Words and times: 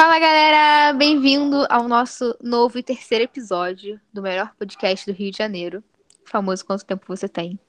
Fala 0.00 0.18
galera, 0.18 0.94
bem-vindo 0.94 1.66
ao 1.68 1.86
nosso 1.86 2.34
novo 2.42 2.78
e 2.78 2.82
terceiro 2.82 3.24
episódio 3.24 4.00
do 4.10 4.22
melhor 4.22 4.50
podcast 4.58 5.04
do 5.04 5.14
Rio 5.14 5.30
de 5.30 5.36
Janeiro, 5.36 5.84
famoso 6.24 6.64
Quanto 6.64 6.86
Tempo 6.86 7.04
Você 7.06 7.28
Tem. 7.28 7.60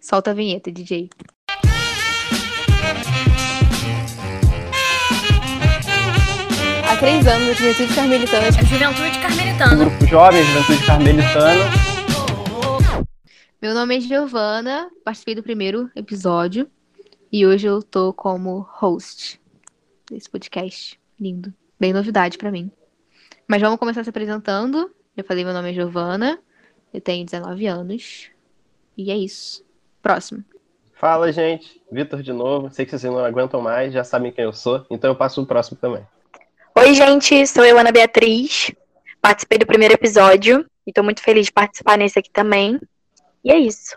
Solta 0.00 0.32
a 0.32 0.34
vinheta, 0.34 0.72
DJ. 0.72 1.08
Há 6.90 6.96
três 6.98 7.24
anos, 7.28 7.50
a 7.50 7.52
Juventude 7.52 7.94
Carmelitana. 7.94 8.48
A 8.48 8.50
Juventude 8.50 9.18
Carmelitana. 9.20 9.76
Grupo 9.76 10.06
Jovem, 10.06 10.42
Juventude 10.42 10.86
Carmelitana. 10.86 11.64
Meu 13.62 13.74
nome 13.74 13.96
é 13.96 14.00
Giovana, 14.00 14.90
participei 15.04 15.36
do 15.36 15.42
primeiro 15.44 15.88
episódio 15.94 16.68
e 17.30 17.46
hoje 17.46 17.68
eu 17.68 17.80
tô 17.80 18.12
como 18.12 18.66
host 18.72 19.40
desse 20.10 20.28
podcast 20.28 20.98
lindo. 21.16 21.54
Bem 21.80 21.94
novidade 21.94 22.36
pra 22.36 22.50
mim. 22.50 22.70
Mas 23.48 23.62
vamos 23.62 23.78
começar 23.78 24.04
se 24.04 24.10
apresentando. 24.10 24.90
Já 25.16 25.24
falei, 25.24 25.44
meu 25.44 25.54
nome 25.54 25.70
é 25.70 25.72
Giovana, 25.72 26.38
eu 26.92 27.00
tenho 27.00 27.24
19 27.24 27.66
anos 27.66 28.30
e 28.98 29.10
é 29.10 29.16
isso. 29.16 29.64
Próximo. 30.02 30.44
Fala, 30.92 31.32
gente. 31.32 31.80
Vitor 31.90 32.22
de 32.22 32.34
novo. 32.34 32.70
Sei 32.70 32.84
que 32.84 32.90
vocês 32.90 33.10
não 33.10 33.24
aguentam 33.24 33.62
mais, 33.62 33.94
já 33.94 34.04
sabem 34.04 34.30
quem 34.30 34.44
eu 34.44 34.52
sou, 34.52 34.84
então 34.90 35.10
eu 35.10 35.16
passo 35.16 35.40
o 35.40 35.46
próximo 35.46 35.78
também. 35.80 36.06
Oi, 36.78 36.92
gente, 36.92 37.46
sou 37.46 37.64
eu, 37.64 37.78
Ana 37.78 37.90
Beatriz. 37.90 38.72
Participei 39.22 39.56
do 39.56 39.66
primeiro 39.66 39.94
episódio 39.94 40.66
e 40.86 40.92
tô 40.92 41.02
muito 41.02 41.22
feliz 41.22 41.46
de 41.46 41.52
participar 41.52 41.96
nesse 41.96 42.18
aqui 42.18 42.30
também. 42.30 42.78
E 43.42 43.50
é 43.50 43.58
isso. 43.58 43.96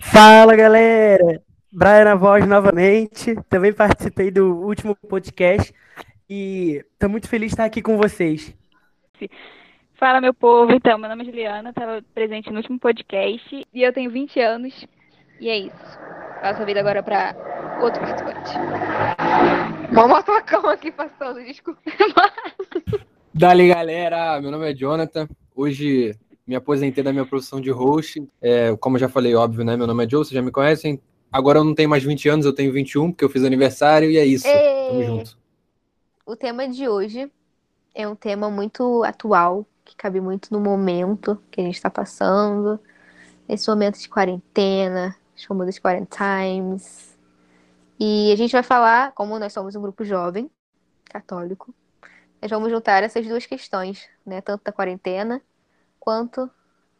Fala, 0.00 0.56
galera! 0.56 1.40
Brian 1.72 2.04
na 2.04 2.14
voz 2.16 2.44
novamente. 2.48 3.36
Também 3.48 3.72
participei 3.72 4.32
do 4.32 4.56
último 4.56 4.96
podcast 5.08 5.72
e 6.30 6.84
tô 6.96 7.08
muito 7.08 7.28
feliz 7.28 7.48
de 7.48 7.54
estar 7.54 7.64
aqui 7.64 7.82
com 7.82 7.96
vocês. 7.96 8.54
Fala, 9.94 10.20
meu 10.20 10.32
povo. 10.32 10.72
Então, 10.72 10.96
meu 10.96 11.10
nome 11.10 11.22
é 11.22 11.26
Juliana, 11.26 11.70
estava 11.70 12.02
presente 12.14 12.48
no 12.50 12.58
último 12.58 12.78
podcast 12.78 13.66
e 13.74 13.82
eu 13.82 13.92
tenho 13.92 14.08
20 14.10 14.38
anos. 14.38 14.86
E 15.40 15.48
é 15.48 15.58
isso. 15.58 15.98
Passo 16.40 16.62
a 16.62 16.64
vida 16.64 16.78
agora 16.78 17.02
para 17.02 17.34
outro 17.82 18.00
participante. 18.00 18.52
Uma 19.90 20.06
motocão 20.06 20.70
aqui 20.70 20.92
passando, 20.92 21.44
desculpa. 21.44 21.80
Dali, 23.34 23.68
galera. 23.68 24.40
Meu 24.40 24.52
nome 24.52 24.70
é 24.70 24.74
Jonathan. 24.74 25.28
Hoje 25.54 26.14
me 26.46 26.54
aposentei 26.54 27.02
da 27.02 27.12
minha 27.12 27.26
profissão 27.26 27.60
de 27.60 27.70
host. 27.70 28.22
É, 28.40 28.76
como 28.76 28.96
eu 28.96 29.00
já 29.00 29.08
falei, 29.08 29.34
óbvio, 29.34 29.64
né? 29.64 29.76
Meu 29.76 29.86
nome 29.86 30.04
é 30.04 30.08
Joe, 30.08 30.24
vocês 30.24 30.34
já 30.34 30.42
me 30.42 30.52
conhecem. 30.52 31.00
Agora 31.32 31.58
eu 31.58 31.64
não 31.64 31.74
tenho 31.74 31.88
mais 31.88 32.04
20 32.04 32.28
anos, 32.28 32.46
eu 32.46 32.52
tenho 32.52 32.72
21, 32.72 33.10
porque 33.10 33.24
eu 33.24 33.28
fiz 33.28 33.44
aniversário 33.44 34.10
e 34.10 34.16
é 34.16 34.24
isso. 34.24 34.46
Ê! 34.46 34.88
Tamo 34.88 35.02
junto. 35.02 35.39
O 36.30 36.36
tema 36.36 36.68
de 36.68 36.88
hoje 36.88 37.28
é 37.92 38.06
um 38.06 38.14
tema 38.14 38.48
muito 38.48 39.02
atual, 39.02 39.66
que 39.84 39.96
cabe 39.96 40.20
muito 40.20 40.52
no 40.52 40.60
momento 40.60 41.42
que 41.50 41.60
a 41.60 41.64
gente 41.64 41.74
está 41.74 41.90
passando, 41.90 42.78
esse 43.48 43.68
momento 43.68 43.98
de 43.98 44.08
quarentena, 44.08 45.16
os 45.36 45.42
famosos 45.42 45.80
quarentimes. 45.80 47.18
E 47.98 48.30
a 48.32 48.36
gente 48.36 48.52
vai 48.52 48.62
falar, 48.62 49.10
como 49.10 49.40
nós 49.40 49.52
somos 49.52 49.74
um 49.74 49.82
grupo 49.82 50.04
jovem, 50.04 50.48
católico, 51.06 51.74
nós 52.40 52.48
vamos 52.48 52.70
juntar 52.70 53.02
essas 53.02 53.26
duas 53.26 53.44
questões, 53.44 54.08
né? 54.24 54.40
Tanto 54.40 54.62
da 54.62 54.70
quarentena 54.70 55.42
quanto 55.98 56.48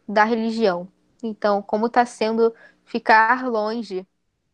da 0.09 0.25
religião. 0.25 0.89
Então, 1.23 1.63
como 1.63 1.87
está 1.87 2.05
sendo 2.05 2.53
ficar 2.85 3.47
longe 3.47 4.05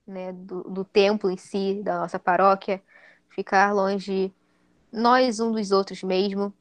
né, 0.06 0.34
do, 0.34 0.64
do 0.64 0.84
templo 0.84 1.30
em 1.30 1.38
si, 1.38 1.80
da 1.82 1.98
nossa 2.00 2.18
paróquia, 2.18 2.82
ficar 3.30 3.72
longe 3.72 4.34
nós 4.92 5.40
um 5.40 5.52
dos 5.52 5.70
outros 5.70 6.02
mesmo, 6.02 6.52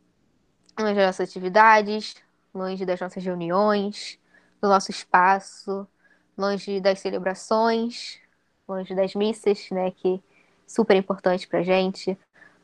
longe 0.79 0.95
das 0.95 1.05
nossas 1.05 1.29
atividades, 1.29 2.15
longe 2.53 2.85
das 2.85 2.99
nossas 2.99 3.23
reuniões, 3.23 4.19
do 4.61 4.67
nosso 4.67 4.91
espaço, 4.91 5.87
longe 6.37 6.79
das 6.79 6.99
celebrações, 6.99 8.19
longe 8.67 8.93
das 8.95 9.13
missas, 9.15 9.69
né, 9.71 9.91
que 9.91 10.15
é 10.15 10.19
super 10.67 10.95
importante 10.95 11.47
pra 11.47 11.63
gente, 11.63 12.17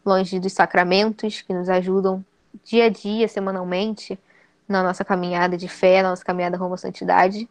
longe 0.05 0.39
dos 0.39 0.53
sacramentos 0.53 1.41
que 1.41 1.53
nos 1.53 1.69
ajudam 1.69 2.25
dia 2.63 2.85
a 2.85 2.89
dia, 2.89 3.27
semanalmente, 3.27 4.19
na 4.67 4.83
nossa 4.83 5.05
caminhada 5.05 5.57
de 5.57 5.67
fé, 5.67 6.01
na 6.01 6.09
nossa 6.09 6.23
caminhada 6.23 6.57
rumo 6.57 6.73
à 6.73 6.77
santidade, 6.77 7.47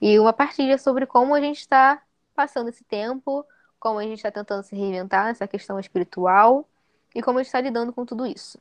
e 0.00 0.18
uma 0.18 0.32
partilha 0.32 0.76
sobre 0.76 1.06
como 1.06 1.34
a 1.34 1.40
gente 1.40 1.60
está 1.60 2.00
passando 2.34 2.68
esse 2.68 2.84
tempo, 2.84 3.44
como 3.78 3.98
a 3.98 4.02
gente 4.02 4.16
está 4.16 4.30
tentando 4.30 4.62
se 4.64 4.76
reinventar 4.76 5.26
nessa 5.26 5.46
questão 5.46 5.78
espiritual 5.78 6.68
e 7.14 7.22
como 7.22 7.38
a 7.38 7.42
gente 7.42 7.48
está 7.48 7.60
lidando 7.60 7.92
com 7.92 8.04
tudo 8.04 8.26
isso. 8.26 8.58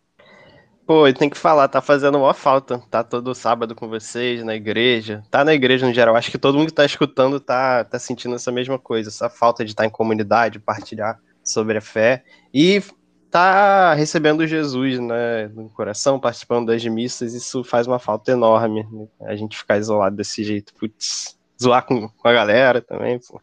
Pô, 0.86 1.08
eu 1.08 1.14
tenho 1.14 1.32
que 1.32 1.38
falar, 1.38 1.70
tá 1.70 1.82
fazendo 1.82 2.18
uma 2.18 2.34
falta. 2.34 2.78
Tá 2.90 3.04
todo 3.04 3.34
sábado 3.34 3.74
com 3.74 3.88
vocês, 3.88 4.44
na 4.44 4.54
igreja. 4.54 5.24
Tá 5.32 5.46
na 5.46 5.54
igreja 5.54 5.88
no 5.88 5.94
geral. 5.94 6.16
Acho 6.16 6.30
que 6.30 6.38
todo 6.38 6.58
mundo 6.58 6.68
que 6.68 6.74
tá 6.74 6.86
escutando 6.86 7.40
tá, 7.40 7.86
tá 7.86 7.98
sentindo 7.98 8.36
essa 8.36 8.52
mesma 8.52 8.78
coisa. 8.78 9.10
Essa 9.10 9.30
falta 9.30 9.64
de 9.64 9.72
estar 9.72 9.86
em 9.86 9.90
comunidade, 9.90 10.60
partilhar 10.60 11.18
sobre 11.42 11.78
a 11.78 11.82
fé. 11.82 12.26
E 12.54 12.84
tá 13.32 13.94
recebendo 13.94 14.46
Jesus, 14.46 15.00
né, 15.00 15.48
no 15.48 15.70
coração, 15.70 16.20
participando 16.20 16.68
das 16.68 16.84
missas. 16.86 17.34
Isso 17.34 17.64
faz 17.64 17.88
uma 17.88 17.98
falta 17.98 18.34
enorme. 18.34 18.86
né? 18.92 19.08
A 19.22 19.38
gente 19.38 19.58
ficar 19.58 19.78
isolado 19.78 20.18
desse 20.18 20.44
jeito. 20.44 20.74
Putz, 20.74 21.40
zoar 21.62 21.86
com, 21.86 22.10
com 22.10 22.28
a 22.28 22.34
galera 22.34 22.82
também, 22.82 23.20
pô. 23.20 23.40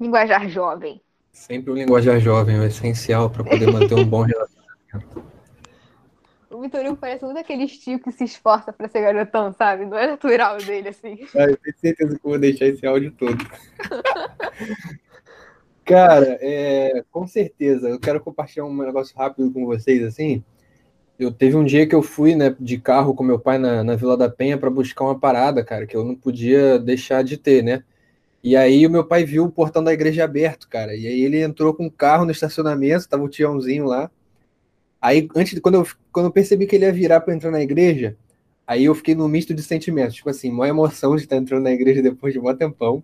Linguajar 0.00 0.48
jovem. 0.48 1.02
Sempre 1.38 1.70
o 1.70 1.74
linguajar 1.74 2.18
jovem 2.18 2.58
é 2.58 2.66
essencial 2.66 3.30
para 3.30 3.44
poder 3.44 3.70
manter 3.72 3.94
um 3.94 4.04
bom 4.04 4.22
relacionamento. 4.22 5.22
O 6.50 6.62
Vitorino 6.62 6.96
parece 6.96 7.24
muito 7.24 7.38
aquele 7.38 7.68
tio 7.68 8.00
que 8.00 8.10
se 8.10 8.24
esforça 8.24 8.72
pra 8.72 8.88
ser 8.88 9.02
garotão, 9.02 9.52
sabe? 9.52 9.84
Não 9.84 9.96
é 9.96 10.08
natural 10.08 10.56
dele, 10.56 10.88
assim. 10.88 11.24
Ah, 11.36 11.44
eu 11.44 11.56
tenho 11.56 11.76
certeza 11.78 12.18
que 12.18 12.26
eu 12.26 12.30
vou 12.30 12.38
deixar 12.38 12.66
esse 12.66 12.84
áudio 12.84 13.12
todo. 13.12 13.38
Cara, 15.84 16.36
é, 16.40 17.04
com 17.12 17.28
certeza. 17.28 17.88
Eu 17.88 18.00
quero 18.00 18.20
compartilhar 18.20 18.64
um 18.64 18.76
negócio 18.76 19.16
rápido 19.16 19.52
com 19.52 19.66
vocês, 19.66 20.02
assim. 20.02 20.42
Eu 21.16 21.30
teve 21.30 21.54
um 21.54 21.64
dia 21.64 21.86
que 21.86 21.94
eu 21.94 22.02
fui, 22.02 22.34
né, 22.34 22.56
de 22.58 22.78
carro 22.78 23.14
com 23.14 23.22
meu 23.22 23.38
pai 23.38 23.58
na, 23.58 23.84
na 23.84 23.94
Vila 23.94 24.16
da 24.16 24.28
Penha 24.28 24.58
para 24.58 24.70
buscar 24.70 25.04
uma 25.04 25.18
parada, 25.18 25.62
cara, 25.62 25.86
que 25.86 25.96
eu 25.96 26.04
não 26.04 26.16
podia 26.16 26.76
deixar 26.78 27.22
de 27.22 27.36
ter, 27.36 27.62
né? 27.62 27.84
E 28.42 28.56
aí 28.56 28.86
o 28.86 28.90
meu 28.90 29.04
pai 29.04 29.24
viu 29.24 29.44
o 29.44 29.50
portão 29.50 29.82
da 29.82 29.92
igreja 29.92 30.24
aberto, 30.24 30.68
cara. 30.68 30.94
E 30.94 31.06
aí 31.06 31.22
ele 31.22 31.42
entrou 31.42 31.74
com 31.74 31.86
o 31.86 31.90
carro 31.90 32.24
no 32.24 32.30
estacionamento, 32.30 33.08
tava 33.08 33.24
o 33.24 33.28
tiãozinho 33.28 33.84
lá. 33.84 34.10
Aí, 35.00 35.28
antes 35.34 35.58
quando 35.60 35.76
eu, 35.76 35.86
quando 36.12 36.26
eu 36.26 36.32
percebi 36.32 36.66
que 36.66 36.76
ele 36.76 36.84
ia 36.84 36.92
virar 36.92 37.20
para 37.20 37.34
entrar 37.34 37.50
na 37.50 37.62
igreja, 37.62 38.16
aí 38.66 38.84
eu 38.84 38.94
fiquei 38.94 39.14
num 39.14 39.28
misto 39.28 39.54
de 39.54 39.62
sentimentos, 39.62 40.16
tipo 40.16 40.28
assim, 40.28 40.50
uma 40.50 40.68
emoção 40.68 41.16
de 41.16 41.22
estar 41.22 41.36
entrando 41.36 41.64
na 41.64 41.72
igreja 41.72 42.02
depois 42.02 42.32
de 42.32 42.40
um 42.40 42.54
tempão. 42.56 43.02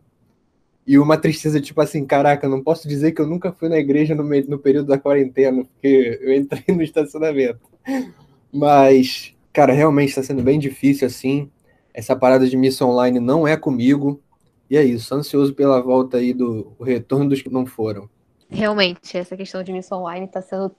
E 0.87 0.99
uma 0.99 1.17
tristeza, 1.17 1.61
tipo 1.61 1.81
assim, 1.81 2.05
caraca, 2.05 2.49
não 2.49 2.63
posso 2.63 2.87
dizer 2.87 3.13
que 3.13 3.21
eu 3.21 3.27
nunca 3.27 3.53
fui 3.53 3.71
na 3.71 3.79
igreja 3.79 4.15
no, 4.15 4.23
meio, 4.23 4.49
no 4.51 4.59
período 4.59 4.89
da 4.89 4.99
quarentena, 4.99 5.65
porque 5.65 6.19
eu 6.21 6.35
entrei 6.35 6.65
no 6.69 6.83
estacionamento. 6.83 7.61
Mas, 8.53 9.35
cara, 9.53 9.73
realmente 9.73 10.11
está 10.11 10.23
sendo 10.23 10.43
bem 10.43 10.59
difícil, 10.59 11.07
assim. 11.07 11.51
Essa 11.95 12.15
parada 12.15 12.47
de 12.47 12.57
missa 12.57 12.85
online 12.85 13.19
não 13.19 13.49
é 13.49 13.57
comigo. 13.57 14.21
E 14.69 14.77
é 14.77 14.83
isso, 14.83 15.15
ansioso 15.15 15.55
pela 15.55 15.81
volta 15.81 16.17
aí 16.17 16.33
do 16.33 16.73
retorno 16.81 17.29
dos 17.29 17.43
que 17.43 17.51
não 17.51 17.67
foram. 17.67 18.09
Realmente, 18.49 19.17
essa 19.17 19.37
questão 19.37 19.63
de 19.63 19.73
missão 19.73 20.01
online 20.01 20.27
tá 20.29 20.41
sendo 20.41 20.75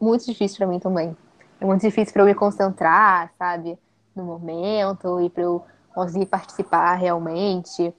muito 0.00 0.24
difícil 0.26 0.58
pra 0.58 0.66
mim 0.66 0.78
também. 0.78 1.16
É 1.60 1.64
muito 1.64 1.80
difícil 1.80 2.12
pra 2.12 2.22
eu 2.22 2.26
me 2.26 2.34
concentrar, 2.34 3.32
sabe? 3.38 3.78
No 4.14 4.24
momento 4.24 5.20
e 5.20 5.30
pra 5.30 5.42
eu 5.42 5.64
conseguir 5.94 6.26
participar 6.26 6.94
realmente. 6.94 7.92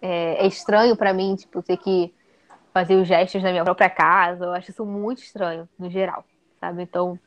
É, 0.00 0.44
é 0.44 0.46
estranho 0.46 0.96
pra 0.96 1.12
mim, 1.12 1.34
tipo, 1.36 1.62
ter 1.62 1.76
que 1.76 2.12
fazer 2.72 2.96
os 2.96 3.06
gestos 3.06 3.42
na 3.42 3.50
minha 3.50 3.64
própria 3.64 3.90
casa. 3.90 4.44
Eu 4.44 4.52
acho 4.52 4.70
isso 4.70 4.84
muito 4.84 5.22
estranho, 5.22 5.68
no 5.78 5.90
geral, 5.90 6.24
sabe? 6.60 6.82
Então, 6.82 7.18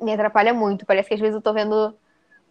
me 0.00 0.12
atrapalha 0.12 0.52
muito. 0.52 0.86
Parece 0.86 1.08
que 1.08 1.14
às 1.14 1.20
vezes 1.20 1.34
eu 1.34 1.42
tô 1.42 1.52
vendo 1.52 1.94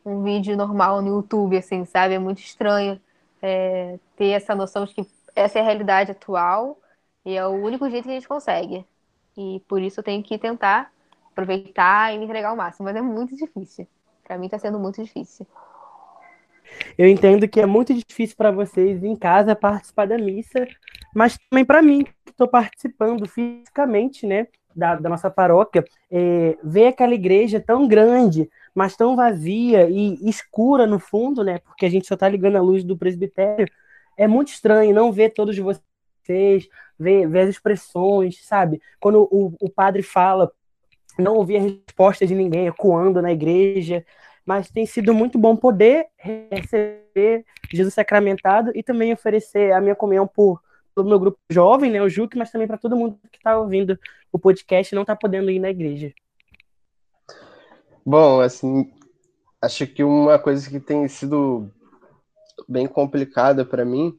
um 0.06 0.24
vídeo 0.24 0.58
normal 0.58 1.02
no 1.02 1.18
YouTube, 1.18 1.58
assim, 1.58 1.86
sabe? 1.86 2.16
É 2.16 2.20
muito 2.20 2.40
estranho 2.40 3.00
é, 3.44 4.00
ter 4.16 4.30
essa 4.30 4.56
noção 4.56 4.86
de 4.86 4.94
que 4.94 5.06
essa 5.36 5.60
é 5.60 5.62
a 5.62 5.66
realidade 5.66 6.12
atual 6.12 6.80
e 7.26 7.36
é 7.36 7.46
o 7.46 7.52
único 7.52 7.90
jeito 7.90 8.06
que 8.06 8.12
a 8.12 8.14
gente 8.14 8.28
consegue. 8.28 8.86
E 9.38 9.62
por 9.68 9.82
isso 9.82 10.00
eu 10.00 10.04
tenho 10.04 10.24
que 10.24 10.38
tentar 10.38 10.92
aproveitar 11.30 12.14
e 12.14 12.18
me 12.18 12.24
entregar 12.24 12.50
ao 12.50 12.56
máximo, 12.56 12.86
mas 12.86 12.96
é 12.96 13.02
muito 13.02 13.36
difícil. 13.36 13.86
Pra 14.24 14.38
mim 14.38 14.48
tá 14.48 14.58
sendo 14.58 14.80
muito 14.80 15.04
difícil. 15.04 15.46
Eu 16.98 17.08
entendo 17.10 17.48
que 17.48 17.60
é 17.60 17.66
muito 17.66 17.94
difícil 17.94 18.38
para 18.38 18.50
vocês 18.50 19.04
em 19.04 19.16
casa 19.16 19.56
participar 19.56 20.08
da 20.08 20.18
missa, 20.18 20.66
mas 21.14 21.38
também 21.50 21.66
para 21.66 21.82
mim, 21.82 22.04
que 22.04 22.32
estou 22.32 22.48
participando 22.48 23.28
fisicamente, 23.28 24.26
né, 24.26 24.48
da, 24.74 24.96
da 24.96 25.10
nossa 25.10 25.30
paróquia, 25.30 25.84
é, 26.10 26.58
ver 26.64 26.88
aquela 26.88 27.14
igreja 27.14 27.60
tão 27.60 27.88
grande, 27.88 28.50
mas 28.74 28.96
tão 28.96 29.16
vazia 29.16 29.90
e 29.90 30.18
escura 30.28 30.88
no 30.88 31.00
fundo, 31.00 31.44
né, 31.44 31.60
porque 31.60 31.86
a 31.86 31.90
gente 31.90 32.08
só 32.08 32.16
está 32.16 32.28
ligando 32.28 32.58
a 32.58 32.62
luz 32.62 32.84
do 32.84 32.98
presbitério, 32.98 33.72
é 34.18 34.28
muito 34.28 34.50
estranho 34.50 34.94
não 34.94 35.12
ver 35.12 35.32
todos 35.32 35.58
vocês, 35.58 36.68
ver, 36.98 37.28
ver 37.28 37.40
as 37.42 37.50
expressões, 37.50 38.46
sabe? 38.46 38.82
Quando 39.00 39.28
o, 39.32 39.54
o 39.60 39.70
padre 39.70 40.04
fala 40.04 40.52
não 41.18 41.36
ouvir 41.36 41.58
a 41.58 41.62
resposta 41.62 42.26
de 42.26 42.34
ninguém 42.34 42.68
ecoando 42.68 43.22
na 43.22 43.32
igreja, 43.32 44.06
mas 44.46 44.70
tem 44.70 44.86
sido 44.86 45.14
muito 45.14 45.38
bom 45.38 45.56
poder 45.56 46.08
receber 46.18 47.46
Jesus 47.72 47.94
sacramentado 47.94 48.72
e 48.76 48.84
também 48.84 49.14
oferecer 49.14 49.72
a 49.74 49.82
minha 49.82 49.96
comunhão 49.96 50.28
por 50.28 50.62
pelo 50.96 51.10
meu 51.10 51.20
grupo 51.20 51.40
jovem, 51.50 51.90
né, 51.90 52.02
o 52.02 52.10
Juque, 52.10 52.38
mas 52.38 52.52
também 52.52 52.68
para 52.68 52.78
todo 52.78 52.96
mundo 52.96 53.18
que 53.32 53.38
está 53.38 53.58
ouvindo 53.58 53.98
o 54.32 54.38
podcast 54.38 54.94
e 54.94 54.96
não 54.96 55.02
está 55.02 55.16
podendo 55.16 55.50
ir 55.50 55.58
na 55.60 55.70
igreja. 55.70 56.14
Bom, 58.06 58.42
assim, 58.42 58.92
acho 59.62 59.88
que 59.88 60.04
uma 60.04 60.38
coisa 60.38 60.70
que 60.70 60.80
tem 60.80 61.08
sido 61.08 61.72
bem 62.68 62.86
complicada 62.86 63.64
para 63.64 63.86
mim 63.86 64.18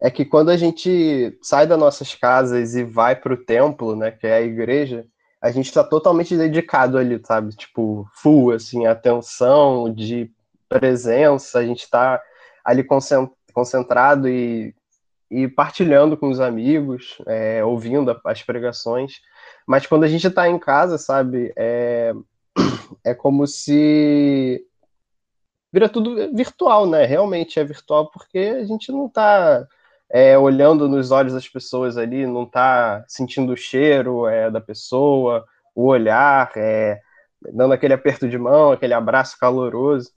é 0.00 0.10
que 0.10 0.24
quando 0.24 0.50
a 0.50 0.56
gente 0.56 1.36
sai 1.42 1.66
das 1.66 1.78
nossas 1.78 2.14
casas 2.14 2.74
e 2.74 2.84
vai 2.84 3.14
para 3.16 3.34
o 3.34 3.44
templo, 3.44 3.94
né, 3.96 4.10
que 4.10 4.26
é 4.26 4.34
a 4.34 4.40
igreja, 4.40 5.06
a 5.42 5.50
gente 5.50 5.66
está 5.66 5.82
totalmente 5.82 6.36
dedicado 6.36 6.98
ali, 6.98 7.20
sabe? 7.24 7.54
Tipo, 7.54 8.08
full, 8.14 8.52
assim, 8.52 8.86
atenção, 8.86 9.92
de 9.92 10.30
presença, 10.68 11.58
a 11.58 11.64
gente 11.64 11.80
está 11.82 12.22
ali 12.64 12.84
concentrado 13.52 14.28
e, 14.28 14.74
e 15.30 15.48
partilhando 15.48 16.16
com 16.16 16.28
os 16.28 16.40
amigos, 16.40 17.18
é, 17.26 17.64
ouvindo 17.64 18.18
as 18.24 18.42
pregações. 18.42 19.14
Mas 19.66 19.86
quando 19.86 20.04
a 20.04 20.08
gente 20.08 20.26
está 20.26 20.48
em 20.48 20.58
casa, 20.58 20.98
sabe, 20.98 21.52
é, 21.56 22.14
é 23.04 23.14
como 23.14 23.46
se 23.46 24.64
vira 25.72 25.88
tudo 25.88 26.34
virtual, 26.34 26.86
né? 26.86 27.04
Realmente 27.04 27.58
é 27.60 27.64
virtual 27.64 28.10
porque 28.10 28.38
a 28.38 28.64
gente 28.64 28.90
não 28.90 29.06
está 29.06 29.66
é, 30.10 30.36
olhando 30.36 30.88
nos 30.88 31.10
olhos 31.10 31.32
das 31.32 31.48
pessoas 31.48 31.96
ali, 31.96 32.26
não 32.26 32.44
está 32.44 33.04
sentindo 33.06 33.52
o 33.52 33.56
cheiro 33.56 34.26
é, 34.26 34.50
da 34.50 34.60
pessoa, 34.60 35.44
o 35.74 35.86
olhar, 35.86 36.50
é, 36.56 37.00
dando 37.52 37.72
aquele 37.72 37.94
aperto 37.94 38.28
de 38.28 38.36
mão, 38.36 38.72
aquele 38.72 38.94
abraço 38.94 39.38
caloroso. 39.38 40.10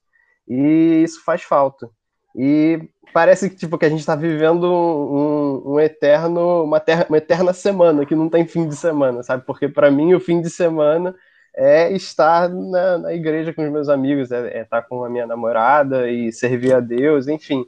E 0.47 1.03
isso 1.03 1.23
faz 1.23 1.43
falta. 1.43 1.89
E 2.35 2.89
parece 3.13 3.49
que, 3.49 3.55
tipo, 3.55 3.77
que 3.77 3.85
a 3.85 3.89
gente 3.89 3.99
está 3.99 4.15
vivendo 4.15 4.65
um, 4.65 5.73
um, 5.73 5.79
eterno, 5.79 6.63
uma, 6.63 6.79
terra, 6.79 7.05
uma 7.07 7.17
eterna 7.17 7.53
semana, 7.53 8.05
que 8.05 8.15
não 8.15 8.27
tem 8.27 8.47
fim 8.47 8.67
de 8.67 8.75
semana, 8.75 9.21
sabe? 9.21 9.45
Porque 9.45 9.69
para 9.69 9.91
mim 9.91 10.13
o 10.13 10.19
fim 10.19 10.41
de 10.41 10.49
semana 10.49 11.15
é 11.55 11.91
estar 11.91 12.49
na, 12.49 12.97
na 12.97 13.13
igreja 13.13 13.53
com 13.53 13.63
os 13.63 13.71
meus 13.71 13.89
amigos, 13.89 14.31
é, 14.31 14.59
é, 14.59 14.61
estar 14.63 14.81
com 14.83 15.03
a 15.03 15.09
minha 15.09 15.27
namorada 15.27 16.09
e 16.09 16.31
servir 16.31 16.73
a 16.73 16.79
Deus, 16.79 17.27
enfim. 17.27 17.65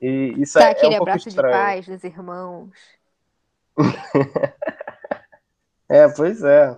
E 0.00 0.34
isso 0.38 0.58
tá, 0.58 0.66
é, 0.66 0.70
aquele 0.72 0.94
é 0.94 0.98
um 0.98 1.02
abraço 1.02 1.28
estranho. 1.28 1.54
de 1.54 1.60
paz 1.60 1.86
dos 1.86 2.04
irmãos. 2.04 2.70
é, 5.88 6.08
pois 6.08 6.42
é. 6.42 6.76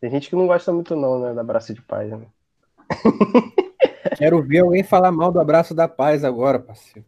Tem 0.00 0.10
gente 0.10 0.30
que 0.30 0.36
não 0.36 0.46
gosta 0.46 0.72
muito 0.72 0.94
não, 0.94 1.20
né, 1.20 1.34
do 1.34 1.40
abraço 1.40 1.74
de 1.74 1.82
paz, 1.82 2.10
né? 2.10 2.26
Quero 4.16 4.42
ver 4.42 4.60
alguém 4.60 4.82
falar 4.82 5.10
mal 5.10 5.32
do 5.32 5.40
abraço 5.40 5.74
da 5.74 5.88
paz 5.88 6.24
agora, 6.24 6.58
parceiro. 6.58 7.06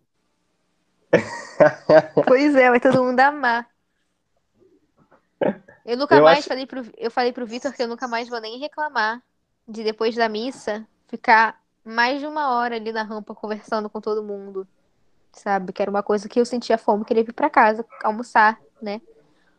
Pois 2.26 2.54
é, 2.54 2.70
vai 2.70 2.80
todo 2.80 3.02
mundo 3.02 3.20
amar. 3.20 3.66
Eu 5.88 5.96
nunca 5.96 6.16
Eu 6.16 6.24
mais 6.24 6.40
acho- 6.40 6.48
falei 6.48 6.66
pro 6.66 6.82
eu 6.98 7.10
falei 7.10 7.32
pro 7.32 7.46
Vitor 7.46 7.72
que 7.72 7.82
eu 7.82 7.88
nunca 7.88 8.06
mais 8.06 8.28
vou 8.28 8.38
nem 8.42 8.58
reclamar 8.58 9.22
de 9.66 9.82
depois 9.82 10.14
da 10.14 10.28
missa 10.28 10.86
ficar 11.06 11.58
mais 11.82 12.20
de 12.20 12.26
uma 12.26 12.50
hora 12.54 12.76
ali 12.76 12.92
na 12.92 13.02
rampa 13.02 13.34
conversando 13.34 13.88
com 13.88 13.98
todo 13.98 14.22
mundo. 14.22 14.68
Sabe? 15.32 15.72
Que 15.72 15.80
era 15.80 15.90
uma 15.90 16.02
coisa 16.02 16.28
que 16.28 16.38
eu 16.38 16.44
sentia 16.44 16.76
fome, 16.76 17.06
queria 17.06 17.24
vir 17.24 17.32
pra 17.32 17.48
casa 17.48 17.86
almoçar, 18.04 18.60
né? 18.82 19.00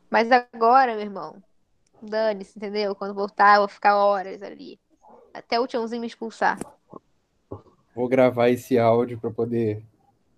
Mas 0.09 0.31
agora, 0.31 0.93
meu 0.93 1.01
irmão, 1.01 1.41
dane-se, 2.01 2.57
entendeu? 2.57 2.93
Quando 2.93 3.15
voltar, 3.15 3.55
eu 3.55 3.61
vou 3.61 3.67
ficar 3.67 3.95
horas 3.97 4.41
ali. 4.43 4.79
Até 5.33 5.59
o 5.59 5.65
tiãozinho 5.65 6.01
me 6.01 6.07
expulsar. 6.07 6.59
Vou 7.95 8.07
gravar 8.07 8.49
esse 8.49 8.77
áudio 8.77 9.19
para 9.19 9.31
poder 9.31 9.83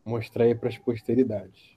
mostrar 0.06 0.46
aí 0.46 0.56
para 0.56 0.70
as 0.70 0.78
posteridades. 0.78 1.76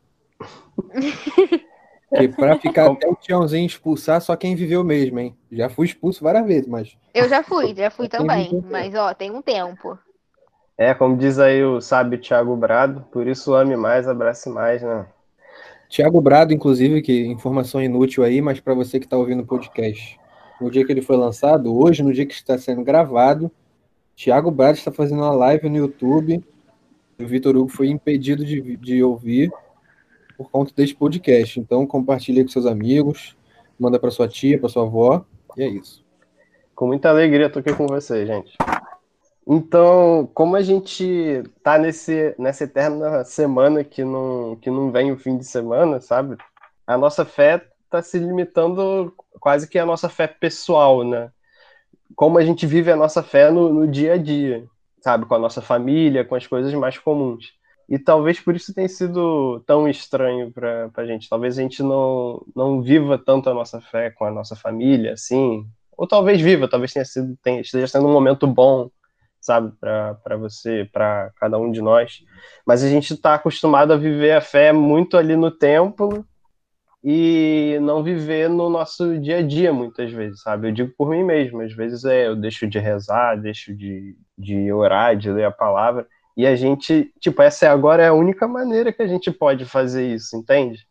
Porque 2.15 2.29
para 2.29 2.57
ficar 2.61 2.91
até 2.91 3.09
o 3.09 3.17
Tiãozinho 3.17 3.67
expulsar, 3.67 4.21
só 4.21 4.37
quem 4.37 4.55
viveu 4.55 4.85
mesmo, 4.85 5.19
hein? 5.19 5.37
Já 5.51 5.69
fui 5.69 5.87
expulso 5.87 6.23
várias 6.23 6.47
vezes, 6.47 6.69
mas 6.69 6.97
Eu 7.13 7.29
já 7.29 7.43
fui, 7.43 7.75
já 7.75 7.91
fui 7.91 8.09
também. 8.09 8.63
Mas, 8.71 8.95
ó, 8.95 9.13
tem 9.13 9.33
um 9.33 9.43
tempo. 9.43 9.99
É, 10.79 10.95
como 10.95 11.17
diz 11.17 11.39
aí 11.39 11.65
o 11.65 11.81
sábio 11.81 12.21
Thiago 12.21 12.57
Brado, 12.57 13.05
por 13.13 13.27
isso 13.27 13.55
ame 13.55 13.77
mais, 13.77 14.09
abrace 14.09 14.49
mais, 14.49 14.83
né? 14.83 15.07
Tiago 15.89 16.21
Brado, 16.21 16.53
inclusive, 16.53 17.03
que 17.03 17.27
informação 17.27 17.83
inútil 17.83 18.25
aí, 18.25 18.41
mas 18.41 18.59
para 18.61 18.75
você 18.75 18.99
que 18.99 19.07
está 19.07 19.17
ouvindo 19.17 19.43
o 19.43 19.47
podcast, 19.47 20.19
no 20.61 20.71
dia 20.71 20.85
que 20.85 20.91
ele 20.91 21.03
foi 21.03 21.17
lançado, 21.17 21.77
hoje, 21.77 22.03
no 22.03 22.13
dia 22.13 22.27
que 22.27 22.35
está 22.35 22.57
sendo 22.59 22.83
gravado, 22.83 23.51
Tiago 24.17 24.51
Brado 24.51 24.79
está 24.79 24.93
fazendo 24.93 25.23
uma 25.23 25.33
live 25.33 25.69
no 25.69 25.77
YouTube. 25.77 26.43
E 27.19 27.25
o 27.25 27.29
Vitor 27.29 27.57
Hugo 27.57 27.69
foi 27.69 27.89
impedido 27.89 28.45
de, 28.45 28.77
de 28.77 29.03
ouvir 29.03 29.53
por 30.37 30.51
conta 30.51 30.73
desse 30.77 30.95
podcast. 30.95 31.59
Então, 31.59 31.87
compartilhe 31.87 32.43
com 32.43 32.49
seus 32.49 32.67
amigos, 32.67 33.37
manda 33.79 33.99
para 33.99 34.11
sua 34.11 34.29
tia, 34.29 34.59
para 34.59 34.69
sua 34.69 34.85
avó, 34.85 35.25
e 35.57 35.63
é 35.63 35.69
isso. 35.69 36.05
Com 36.75 36.89
muita 36.89 37.09
alegria, 37.09 37.49
tô 37.49 37.61
aqui 37.61 37.73
com 37.73 37.87
vocês, 37.87 38.27
gente. 38.27 38.57
Então, 39.47 40.29
como 40.33 40.57
a 40.57 40.63
gente 40.63 41.43
tá 41.63 41.79
nesse, 41.79 42.35
nessa 42.39 42.65
eterna 42.65 43.25
semana 43.25 43.85
que 43.85 44.03
não, 44.03 44.57
que 44.57 44.71
não 44.71 44.91
vem 44.91 45.13
o 45.13 45.19
fim 45.19 45.37
de 45.37 45.45
semana, 45.45 46.01
sabe? 46.01 46.37
A 46.87 46.97
nossa 46.97 47.25
fé 47.25 47.63
tá 47.91 48.03
se 48.03 48.19
limitando 48.19 49.15
quase 49.39 49.69
que 49.69 49.79
a 49.79 49.87
nossa 49.87 50.09
fé 50.09 50.27
pessoal, 50.27 51.05
né? 51.05 51.31
Como 52.17 52.39
a 52.39 52.45
gente 52.45 52.67
vive 52.67 52.91
a 52.91 52.97
nossa 52.97 53.23
fé 53.23 53.51
no, 53.51 53.73
no 53.73 53.87
dia 53.87 54.15
a 54.15 54.17
dia, 54.17 54.65
sabe? 55.01 55.27
Com 55.27 55.35
a 55.35 55.39
nossa 55.39 55.61
família, 55.61 56.25
com 56.25 56.35
as 56.35 56.47
coisas 56.47 56.73
mais 56.75 56.99
comuns. 56.99 57.53
E 57.89 57.99
talvez 57.99 58.41
por 58.41 58.57
isso 58.57 58.75
tenha 58.75 58.89
sido 58.89 59.63
tão 59.67 59.89
estranho 59.89 60.51
para 60.51 60.91
a 60.97 61.07
gente. 61.07 61.29
Talvez 61.29 61.59
a 61.59 61.63
gente 61.63 61.83
não, 61.83 62.45
não 62.55 62.81
viva 62.81 63.19
tanto 63.19 63.51
a 63.51 63.55
nossa 63.55 63.81
fé 63.81 64.11
com 64.11 64.25
a 64.25 64.31
nossa 64.31 64.57
família, 64.57 65.13
assim. 65.13 65.67
Ou 65.97 66.07
talvez 66.07 66.41
viva, 66.41 66.69
talvez 66.69 66.93
tenha 66.93 67.05
sido, 67.05 67.37
tenha, 67.43 67.61
esteja 67.61 67.87
sendo 67.87 68.07
um 68.07 68.13
momento 68.13 68.47
bom, 68.47 68.91
sabe, 69.41 69.73
para 69.79 70.37
você, 70.39 70.89
para 70.93 71.31
cada 71.37 71.59
um 71.59 71.71
de 71.71 71.83
nós. 71.83 72.23
Mas 72.67 72.83
a 72.83 72.89
gente 72.89 73.13
está 73.13 73.35
acostumado 73.35 73.93
a 73.93 73.97
viver 73.97 74.33
a 74.33 74.41
fé 74.41 74.73
muito 74.73 75.17
ali 75.17 75.37
no 75.37 75.51
templo 75.51 76.27
e 77.07 77.79
não 77.83 78.03
viver 78.03 78.49
no 78.49 78.71
nosso 78.71 79.19
dia 79.21 79.39
a 79.39 79.43
dia, 79.43 79.75
muitas 79.75 80.11
vezes, 80.11 80.41
sabe? 80.41 80.69
Eu 80.69 80.73
digo 80.73 80.95
por 80.97 81.11
mim 81.11 81.23
mesmo, 81.23 81.61
às 81.61 81.75
vezes 81.75 82.03
é, 82.07 82.29
eu 82.29 82.35
deixo 82.35 82.67
de 82.67 82.79
rezar, 82.79 83.37
deixo 83.37 83.77
de, 83.77 84.17
de 84.39 84.73
orar, 84.73 85.15
de 85.15 85.31
ler 85.31 85.45
a 85.45 85.51
palavra, 85.51 86.09
e 86.37 86.47
a 86.47 86.57
gente, 86.57 87.13
tipo, 87.21 87.41
essa 87.43 87.71
agora 87.71 88.03
é 88.03 88.09
a 88.09 88.15
única 88.15 88.49
maneira 88.49 88.93
que 88.93 89.03
a 89.03 89.07
gente 89.07 89.31
pode 89.31 89.65
fazer 89.65 90.07
isso, 90.15 90.37
entende? 90.37 90.87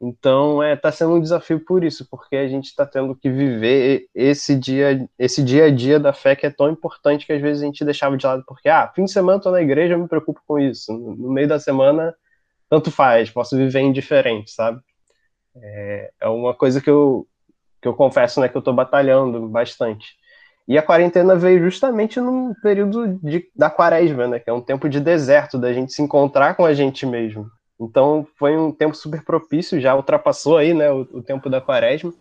Então, 0.00 0.62
é, 0.62 0.76
tá 0.76 0.92
sendo 0.92 1.14
um 1.14 1.20
desafio 1.20 1.58
por 1.64 1.82
isso, 1.82 2.06
porque 2.10 2.36
a 2.36 2.46
gente 2.46 2.66
está 2.66 2.84
tendo 2.84 3.14
que 3.16 3.30
viver 3.30 4.06
esse 4.14 4.54
dia, 4.54 5.08
esse 5.18 5.42
dia 5.42 5.66
a 5.66 5.70
dia 5.70 5.98
da 5.98 6.12
fé 6.12 6.36
que 6.36 6.44
é 6.44 6.50
tão 6.50 6.70
importante 6.70 7.24
que 7.26 7.32
às 7.32 7.40
vezes 7.40 7.62
a 7.62 7.66
gente 7.66 7.84
deixava 7.84 8.16
de 8.16 8.26
lado, 8.26 8.44
porque, 8.46 8.68
ah, 8.68 8.92
fim 8.94 9.04
de 9.04 9.12
semana 9.12 9.40
tô 9.40 9.50
na 9.50 9.62
igreja, 9.62 9.94
eu 9.94 9.98
me 9.98 10.08
preocupo 10.08 10.42
com 10.46 10.58
isso. 10.58 10.92
No 10.92 11.32
meio 11.32 11.48
da 11.48 11.58
semana, 11.58 12.14
tanto 12.68 12.90
faz, 12.90 13.30
posso 13.30 13.56
viver 13.56 13.80
indiferente, 13.80 14.50
sabe? 14.50 14.80
É, 15.56 16.12
é 16.22 16.28
uma 16.28 16.54
coisa 16.54 16.80
que 16.80 16.90
eu, 16.90 17.26
que 17.80 17.88
eu 17.88 17.94
confesso, 17.94 18.40
né, 18.40 18.48
que 18.48 18.56
eu 18.56 18.62
tô 18.62 18.72
batalhando 18.72 19.48
bastante. 19.48 20.16
E 20.66 20.78
a 20.78 20.82
quarentena 20.82 21.36
veio 21.36 21.62
justamente 21.62 22.18
num 22.20 22.54
período 22.62 23.18
de, 23.22 23.46
da 23.54 23.68
quaresma, 23.68 24.26
né, 24.26 24.38
que 24.38 24.48
é 24.48 24.52
um 24.52 24.62
tempo 24.62 24.88
de 24.88 24.98
deserto, 24.98 25.58
da 25.58 25.72
gente 25.72 25.92
se 25.92 26.02
encontrar 26.02 26.54
com 26.54 26.64
a 26.64 26.72
gente 26.72 27.04
mesmo. 27.04 27.50
Então 27.78 28.26
foi 28.38 28.56
um 28.56 28.72
tempo 28.72 28.94
super 28.94 29.22
propício, 29.22 29.80
já 29.80 29.94
ultrapassou 29.94 30.56
aí, 30.56 30.72
né, 30.72 30.90
o, 30.90 31.00
o 31.12 31.22
tempo 31.22 31.50
da 31.50 31.60
quaresma, 31.60 32.14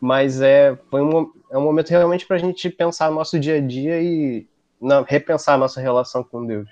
mas 0.00 0.40
é, 0.40 0.76
foi 0.90 1.02
um, 1.02 1.30
é 1.52 1.56
um 1.56 1.62
momento 1.62 1.90
realmente 1.90 2.26
para 2.26 2.36
a 2.36 2.40
gente 2.40 2.68
pensar 2.68 3.10
no 3.10 3.16
nosso 3.16 3.38
dia 3.38 3.56
a 3.56 3.60
dia 3.60 4.02
e 4.02 4.46
na, 4.80 5.02
repensar 5.02 5.54
a 5.54 5.58
nossa 5.58 5.80
relação 5.80 6.24
com 6.24 6.44
Deus. 6.44 6.68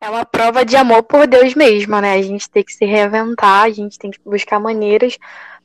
É 0.00 0.08
uma 0.08 0.24
prova 0.24 0.64
de 0.64 0.76
amor 0.76 1.02
por 1.02 1.26
Deus 1.26 1.54
mesmo, 1.54 2.00
né? 2.00 2.12
A 2.12 2.22
gente 2.22 2.48
tem 2.48 2.62
que 2.62 2.72
se 2.72 2.84
reinventar, 2.84 3.64
a 3.64 3.70
gente 3.70 3.98
tem 3.98 4.10
que 4.10 4.20
buscar 4.24 4.60
maneiras 4.60 5.18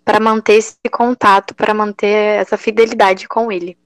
para 0.04 0.20
manter 0.20 0.56
esse 0.56 0.76
contato, 0.92 1.54
para 1.56 1.74
manter 1.74 2.42
essa 2.42 2.58
fidelidade 2.58 3.28
com 3.28 3.52
Ele. 3.52 3.78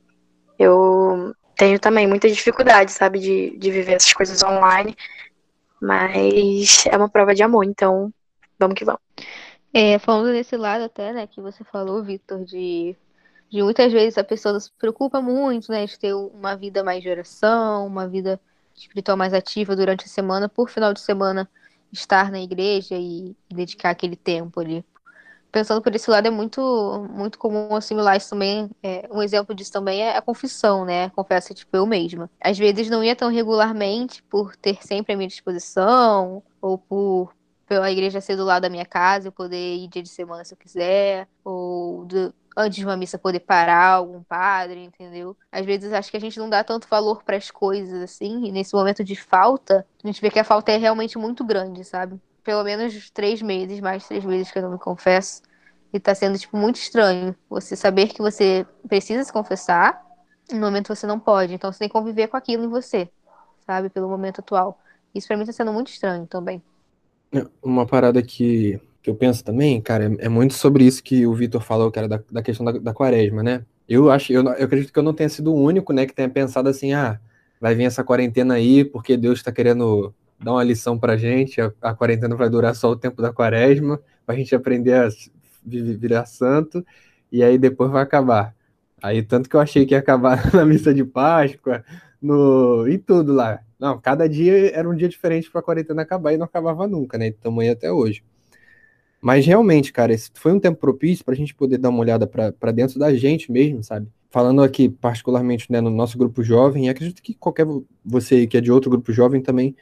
Eu 0.58 1.36
tenho 1.56 1.80
também 1.80 2.08
muita 2.08 2.30
dificuldade, 2.30 2.92
sabe, 2.92 3.20
de, 3.20 3.58
de 3.58 3.72
viver 3.72 3.94
essas 3.94 4.14
coisas 4.14 4.44
online, 4.44 4.96
mas 5.82 6.86
é 6.88 6.96
uma 6.96 7.10
prova 7.10 7.34
de 7.34 7.44
amor, 7.44 7.64
então 7.64 8.14
vamos 8.60 8.76
que 8.76 8.86
vamos. 8.86 9.02
É, 9.74 10.00
falando 10.00 10.32
desse 10.32 10.56
lado 10.56 10.84
até, 10.84 11.14
né, 11.14 11.28
que 11.28 11.42
você 11.42 11.64
falou, 11.64 12.04
Victor, 12.04 12.44
de, 12.44 12.96
de 13.50 13.62
muitas 13.62 13.92
vezes 13.92 14.18
a 14.18 14.24
pessoa 14.24 14.60
se 14.60 14.72
preocupa 14.72 15.22
muito, 15.22 15.72
né, 15.72 15.86
de 15.86 16.00
ter 16.00 16.14
uma 16.14 16.56
vida 16.56 16.84
mais 16.84 17.02
de 17.02 17.10
oração, 17.10 17.86
uma 17.86 18.08
vida 18.08 18.40
espiritual 18.76 19.18
mais 19.18 19.34
ativa 19.34 19.76
durante 19.76 20.06
a 20.06 20.08
semana, 20.08 20.48
por 20.48 20.70
final 20.70 20.94
de 20.94 21.00
semana 21.00 21.50
estar 21.92 22.32
na 22.32 22.40
igreja 22.40 22.96
e 22.96 23.36
dedicar 23.50 23.90
aquele 23.90 24.16
tempo 24.16 24.60
ali. 24.60 24.86
Pensando 25.52 25.82
por 25.82 25.94
esse 25.96 26.10
lado, 26.10 26.28
é 26.28 26.30
muito, 26.30 27.08
muito 27.10 27.38
comum 27.40 27.76
assimilar 27.76 28.18
isso 28.18 28.30
também. 28.30 28.70
É, 28.84 29.08
um 29.12 29.22
exemplo 29.22 29.56
disso 29.56 29.72
também 29.72 30.02
é 30.02 30.18
a 30.18 30.22
confissão, 30.22 30.86
né? 30.86 31.10
Confesso, 31.12 31.54
tipo, 31.54 31.76
eu 31.76 31.86
mesma. 31.86 32.30
Às 32.42 32.58
vezes 32.58 32.90
não 32.90 33.04
ia 33.04 33.16
tão 33.16 33.30
regularmente 33.30 34.24
por 34.24 34.56
ter 34.56 34.80
sempre 34.86 35.14
à 35.14 35.18
minha 35.18 35.28
disposição, 35.28 36.44
ou 36.62 36.78
por 36.78 37.34
pela 37.68 37.92
igreja 37.92 38.22
ser 38.22 38.38
do 38.38 38.46
lado 38.46 38.62
da 38.64 38.70
minha 38.70 38.86
casa, 38.86 39.28
eu 39.28 39.32
poder 39.32 39.76
ir 39.76 39.88
dia 39.90 40.02
de 40.02 40.10
semana 40.10 40.44
se 40.46 40.54
eu 40.54 40.58
quiser, 40.58 41.28
ou 41.44 42.06
do, 42.06 42.34
antes 42.56 42.80
de 42.80 42.86
uma 42.86 42.98
missa 42.98 43.20
poder 43.20 43.42
parar 43.42 43.90
algum 43.94 44.24
padre, 44.24 44.84
entendeu? 44.84 45.38
Às 45.52 45.66
vezes 45.66 45.92
acho 45.94 46.10
que 46.10 46.18
a 46.18 46.20
gente 46.20 46.40
não 46.40 46.50
dá 46.50 46.64
tanto 46.64 46.88
valor 46.88 47.24
para 47.24 47.38
as 47.38 47.52
coisas 47.52 48.02
assim, 48.02 48.46
e 48.48 48.52
nesse 48.52 48.74
momento 48.74 49.04
de 49.04 49.16
falta, 49.16 49.86
a 50.04 50.08
gente 50.08 50.22
vê 50.22 50.32
que 50.32 50.40
a 50.40 50.44
falta 50.44 50.72
é 50.72 50.78
realmente 50.78 51.18
muito 51.18 51.44
grande, 51.44 51.84
sabe? 51.84 52.20
Pelo 52.48 52.64
menos 52.64 53.10
três 53.10 53.42
meses, 53.42 53.82
mais 53.82 54.08
três 54.08 54.24
meses 54.24 54.50
que 54.50 54.58
eu 54.58 54.64
não 54.64 54.72
me 54.72 54.80
confesso. 54.80 55.42
E 55.92 56.00
tá 56.00 56.16
sendo, 56.16 56.40
tipo, 56.40 56.56
muito 56.56 56.78
estranho 56.78 57.36
você 57.50 57.76
saber 57.76 58.08
que 58.08 58.22
você 58.22 58.66
precisa 58.88 59.22
se 59.26 59.34
confessar, 59.34 60.02
no 60.50 60.58
momento 60.58 60.96
você 60.96 61.06
não 61.06 61.20
pode. 61.20 61.54
Então 61.54 61.70
você 61.70 61.80
tem 61.80 61.90
que 61.90 61.94
conviver 61.94 62.28
com 62.30 62.38
aquilo 62.38 62.64
em 62.64 62.70
você, 62.70 63.10
sabe? 63.66 63.90
Pelo 63.90 64.08
momento 64.08 64.40
atual. 64.40 64.80
Isso 65.14 65.28
pra 65.28 65.36
mim 65.36 65.46
tá 65.46 65.52
sendo 65.52 65.74
muito 65.74 65.92
estranho 65.92 66.26
também. 66.26 66.64
É, 67.34 67.46
uma 67.62 67.86
parada 67.86 68.22
que, 68.22 68.80
que 69.04 69.10
eu 69.10 69.16
penso 69.16 69.44
também, 69.44 69.82
cara, 69.82 70.06
é, 70.06 70.28
é 70.28 70.30
muito 70.30 70.54
sobre 70.54 70.86
isso 70.86 71.04
que 71.04 71.28
o 71.28 71.34
Vitor 71.34 71.62
falou, 71.62 71.92
que 71.92 72.00
era 72.00 72.08
da, 72.08 72.22
da 72.32 72.42
questão 72.42 72.66
da, 72.66 72.72
da 72.72 72.94
quaresma, 72.94 73.44
né? 73.44 73.66
Eu 73.90 74.10
acho, 74.10 74.32
eu, 74.32 74.42
eu 74.42 74.66
acredito 74.66 74.94
que 74.94 75.00
eu 75.00 75.04
não 75.04 75.14
tenha 75.14 75.28
sido 75.28 75.54
o 75.54 75.62
único, 75.62 75.92
né, 75.92 76.06
que 76.06 76.16
tenha 76.16 76.30
pensado 76.30 76.70
assim, 76.70 76.94
ah, 76.94 77.20
vai 77.60 77.76
vir 77.76 77.84
essa 77.84 78.06
quarentena 78.06 78.54
aí 78.54 78.86
porque 78.86 79.18
Deus 79.18 79.40
está 79.40 79.52
querendo 79.52 80.14
dar 80.40 80.54
uma 80.54 80.64
lição 80.64 80.98
pra 80.98 81.18
gente. 81.18 81.60
A, 81.62 81.72
a, 81.82 81.94
quarentena 81.94 82.36
vai 82.36 82.50
durar 82.50 82.76
só 82.76 82.90
o 82.90 82.96
tempo 82.96 83.22
da 83.22 83.34
quaresma, 83.34 84.00
pra 84.26 84.36
gente 84.36 84.56
aprender 84.56 84.94
a 84.94 85.10
virar 85.64 86.26
santo, 86.26 86.86
e 87.32 87.44
aí 87.44 87.58
depois 87.58 87.92
vai 87.92 88.04
acabar. 88.04 88.56
Aí, 89.02 89.22
tanto 89.22 89.50
que 89.50 89.56
eu 89.56 89.60
achei 89.60 89.86
que 89.86 89.94
ia 89.94 90.00
acabar 90.00 90.50
na 90.54 90.66
missa 90.66 90.94
de 90.94 91.04
Páscoa, 91.04 91.84
no 92.22 92.88
e 92.88 92.98
tudo 92.98 93.34
lá. 93.34 93.60
Não, 93.80 94.00
cada 94.00 94.28
dia 94.28 94.72
era 94.76 94.90
um 94.90 94.96
dia 94.96 95.08
diferente 95.08 95.52
para 95.52 95.60
a 95.60 95.64
quarentena 95.64 96.02
acabar 96.02 96.34
e 96.34 96.38
não 96.38 96.46
acabava 96.46 96.88
nunca, 96.88 97.18
né? 97.18 97.28
Estamos 97.28 97.64
aí 97.64 97.70
até 97.70 97.92
hoje. 97.92 98.24
Mas 99.22 99.46
realmente, 99.46 99.92
cara, 99.92 100.14
esse 100.14 100.32
foi 100.34 100.52
um 100.54 100.60
tempo 100.60 100.80
propício 100.80 101.24
para 101.26 101.34
a 101.34 101.38
gente 101.38 101.54
poder 101.54 101.78
dar 101.78 101.90
uma 101.90 102.00
olhada 102.00 102.28
para 102.28 102.72
dentro 102.72 103.00
da 103.00 103.14
gente 103.14 103.52
mesmo, 103.52 103.84
sabe? 103.84 104.08
Falando 104.30 104.62
aqui 104.64 104.90
particularmente 104.90 105.72
né, 105.72 105.82
no 105.82 105.90
nosso 105.90 106.18
grupo 106.18 106.44
jovem, 106.44 106.88
e 106.88 106.90
acredito 106.90 107.22
que 107.22 107.34
qualquer 107.34 107.66
você 108.06 108.46
que 108.48 108.58
é 108.58 108.62
de 108.62 108.72
outro 108.72 108.90
grupo 108.90 109.12
jovem 109.12 109.42
também 109.42 109.76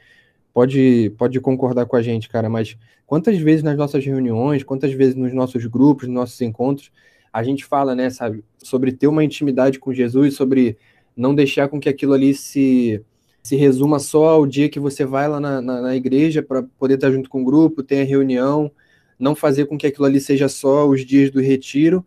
pode, 0.56 1.12
pode 1.18 1.38
concordar 1.38 1.84
com 1.84 1.96
a 1.96 2.02
gente, 2.02 2.30
cara, 2.30 2.48
mas 2.48 2.78
quantas 3.06 3.36
vezes 3.36 3.62
nas 3.62 3.76
nossas 3.76 4.02
reuniões, 4.02 4.64
quantas 4.64 4.90
vezes 4.90 5.14
nos 5.14 5.34
nossos 5.34 5.66
grupos, 5.66 6.08
nos 6.08 6.14
nossos 6.14 6.40
encontros, 6.40 6.90
a 7.30 7.42
gente 7.42 7.62
fala, 7.62 7.94
né, 7.94 8.08
sabe, 8.08 8.42
sobre 8.64 8.90
ter 8.90 9.06
uma 9.06 9.22
intimidade 9.22 9.78
com 9.78 9.92
Jesus, 9.92 10.32
sobre 10.32 10.78
não 11.14 11.34
deixar 11.34 11.68
com 11.68 11.78
que 11.78 11.90
aquilo 11.90 12.14
ali 12.14 12.32
se, 12.32 13.04
se 13.42 13.54
resuma 13.54 13.98
só 13.98 14.28
ao 14.28 14.46
dia 14.46 14.70
que 14.70 14.80
você 14.80 15.04
vai 15.04 15.28
lá 15.28 15.38
na, 15.38 15.60
na, 15.60 15.82
na 15.82 15.94
igreja 15.94 16.42
para 16.42 16.62
poder 16.62 16.94
estar 16.94 17.10
junto 17.10 17.28
com 17.28 17.42
o 17.42 17.44
grupo, 17.44 17.82
ter 17.82 18.00
a 18.00 18.04
reunião, 18.04 18.72
não 19.18 19.34
fazer 19.34 19.66
com 19.66 19.76
que 19.76 19.86
aquilo 19.86 20.06
ali 20.06 20.22
seja 20.22 20.48
só 20.48 20.88
os 20.88 21.04
dias 21.04 21.30
do 21.30 21.38
retiro, 21.38 22.02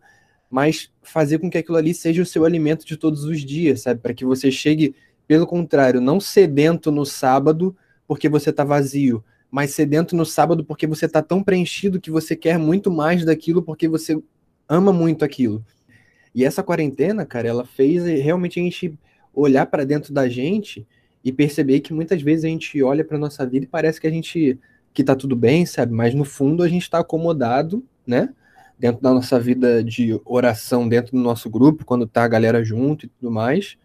mas 0.50 0.90
fazer 1.04 1.38
com 1.38 1.48
que 1.48 1.58
aquilo 1.58 1.78
ali 1.78 1.94
seja 1.94 2.20
o 2.20 2.26
seu 2.26 2.44
alimento 2.44 2.84
de 2.84 2.96
todos 2.96 3.22
os 3.22 3.42
dias, 3.42 3.82
sabe? 3.82 4.00
Para 4.00 4.12
que 4.12 4.24
você 4.24 4.50
chegue, 4.50 4.92
pelo 5.24 5.46
contrário, 5.46 6.00
não 6.00 6.18
sedento 6.18 6.90
no 6.90 7.06
sábado, 7.06 7.76
porque 8.10 8.28
você 8.28 8.50
está 8.50 8.64
vazio, 8.64 9.22
mas 9.48 9.70
sedento 9.70 10.16
no 10.16 10.26
sábado 10.26 10.64
porque 10.64 10.84
você 10.84 11.06
está 11.06 11.22
tão 11.22 11.44
preenchido 11.44 12.00
que 12.00 12.10
você 12.10 12.34
quer 12.34 12.58
muito 12.58 12.90
mais 12.90 13.24
daquilo 13.24 13.62
porque 13.62 13.86
você 13.86 14.20
ama 14.68 14.92
muito 14.92 15.24
aquilo. 15.24 15.64
E 16.34 16.44
essa 16.44 16.60
quarentena, 16.60 17.24
cara, 17.24 17.46
ela 17.46 17.64
fez 17.64 18.02
realmente 18.02 18.58
a 18.58 18.64
gente 18.64 18.98
olhar 19.32 19.64
para 19.66 19.84
dentro 19.84 20.12
da 20.12 20.28
gente 20.28 20.84
e 21.24 21.30
perceber 21.30 21.78
que 21.78 21.94
muitas 21.94 22.20
vezes 22.20 22.44
a 22.44 22.48
gente 22.48 22.82
olha 22.82 23.04
para 23.04 23.16
nossa 23.16 23.46
vida 23.46 23.64
e 23.64 23.68
parece 23.68 24.00
que 24.00 24.08
a 24.08 24.10
gente 24.10 24.58
que 24.92 25.04
tá 25.04 25.14
tudo 25.14 25.36
bem, 25.36 25.64
sabe? 25.64 25.92
Mas 25.92 26.12
no 26.12 26.24
fundo 26.24 26.64
a 26.64 26.68
gente 26.68 26.82
está 26.82 26.98
acomodado, 26.98 27.80
né? 28.04 28.34
Dentro 28.76 29.00
da 29.00 29.14
nossa 29.14 29.38
vida 29.38 29.84
de 29.84 30.20
oração, 30.24 30.88
dentro 30.88 31.12
do 31.12 31.22
nosso 31.22 31.48
grupo, 31.48 31.84
quando 31.84 32.08
tá 32.08 32.24
a 32.24 32.28
galera 32.28 32.64
junto 32.64 33.06
e 33.06 33.08
tudo 33.08 33.30
mais, 33.30 33.78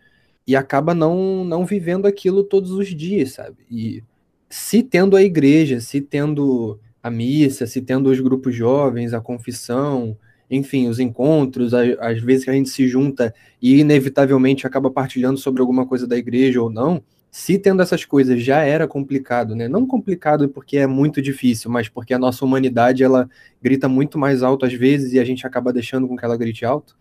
e 0.48 0.56
acaba 0.56 0.96
não 0.96 1.46
não 1.46 1.64
vivendo 1.64 2.08
aquilo 2.08 2.44
todos 2.44 2.72
os 2.72 2.88
dias, 2.88 3.34
sabe? 3.34 3.58
E 3.70 4.02
se 4.50 4.84
tendo 4.84 5.16
a 5.16 5.24
igreja, 5.24 5.80
se 5.80 6.02
tendo 6.02 6.80
a 7.02 7.10
missa, 7.10 7.68
se 7.68 7.82
tendo 7.82 8.10
os 8.10 8.20
grupos 8.20 8.56
jovens, 8.56 9.14
a 9.14 9.22
confissão, 9.22 10.18
enfim, 10.50 10.88
os 10.88 11.00
encontros, 11.00 11.74
às 11.74 12.22
vezes 12.22 12.46
que 12.46 12.50
a 12.50 12.54
gente 12.54 12.70
se 12.70 12.88
junta 12.88 13.34
e 13.62 13.80
inevitavelmente 13.80 14.66
acaba 14.66 14.90
partilhando 14.92 15.38
sobre 15.38 15.62
alguma 15.62 15.86
coisa 15.86 16.08
da 16.08 16.18
igreja 16.18 16.62
ou 16.62 16.70
não, 16.70 17.04
se 17.32 17.60
tendo 17.60 17.82
essas 17.82 18.06
coisas 18.06 18.42
já 18.42 18.62
era 18.62 18.88
complicado, 18.88 19.56
né? 19.56 19.68
Não 19.68 19.86
complicado 19.86 20.48
porque 20.48 20.78
é 20.78 20.88
muito 20.88 21.22
difícil, 21.22 21.70
mas 21.70 21.90
porque 21.90 22.14
a 22.14 22.18
nossa 22.20 22.46
humanidade 22.46 23.04
ela 23.04 23.30
grita 23.62 23.90
muito 23.90 24.18
mais 24.18 24.42
alto 24.42 24.66
às 24.66 24.74
vezes 24.74 25.12
e 25.12 25.20
a 25.20 25.26
gente 25.26 25.46
acaba 25.46 25.74
deixando 25.74 26.08
com 26.08 26.16
que 26.16 26.24
ela 26.24 26.38
grite 26.38 26.64
alto. 26.64 26.96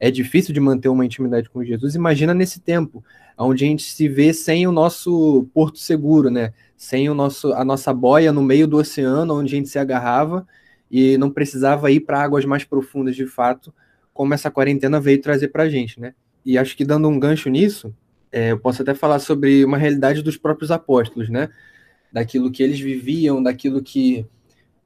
É 0.00 0.10
difícil 0.10 0.54
de 0.54 0.60
manter 0.60 0.88
uma 0.88 1.04
intimidade 1.04 1.50
com 1.50 1.64
Jesus. 1.64 1.94
Imagina 1.94 2.32
nesse 2.32 2.60
tempo, 2.60 3.04
onde 3.36 3.64
a 3.64 3.68
gente 3.68 3.82
se 3.82 4.08
vê 4.08 4.32
sem 4.32 4.66
o 4.66 4.72
nosso 4.72 5.48
porto 5.52 5.78
seguro, 5.78 6.30
né? 6.30 6.52
sem 6.78 7.10
o 7.10 7.14
nosso, 7.14 7.52
a 7.54 7.64
nossa 7.64 7.92
boia 7.92 8.32
no 8.32 8.40
meio 8.40 8.68
do 8.68 8.76
oceano, 8.76 9.34
onde 9.34 9.52
a 9.52 9.58
gente 9.58 9.68
se 9.68 9.80
agarrava 9.80 10.46
e 10.88 11.18
não 11.18 11.28
precisava 11.28 11.90
ir 11.90 12.00
para 12.00 12.22
águas 12.22 12.44
mais 12.44 12.62
profundas 12.64 13.16
de 13.16 13.26
fato, 13.26 13.74
como 14.14 14.32
essa 14.32 14.48
quarentena 14.50 15.00
veio 15.00 15.20
trazer 15.20 15.48
para 15.48 15.64
a 15.64 15.68
gente, 15.68 16.00
né? 16.00 16.14
E 16.46 16.56
acho 16.56 16.76
que 16.76 16.84
dando 16.84 17.08
um 17.08 17.18
gancho 17.18 17.50
nisso, 17.50 17.92
é, 18.30 18.52
eu 18.52 18.58
posso 18.58 18.80
até 18.80 18.94
falar 18.94 19.18
sobre 19.18 19.64
uma 19.64 19.76
realidade 19.76 20.22
dos 20.22 20.36
próprios 20.36 20.70
apóstolos, 20.70 21.28
né? 21.28 21.50
Daquilo 22.12 22.50
que 22.50 22.62
eles 22.62 22.78
viviam, 22.78 23.42
daquilo 23.42 23.82
que, 23.82 24.24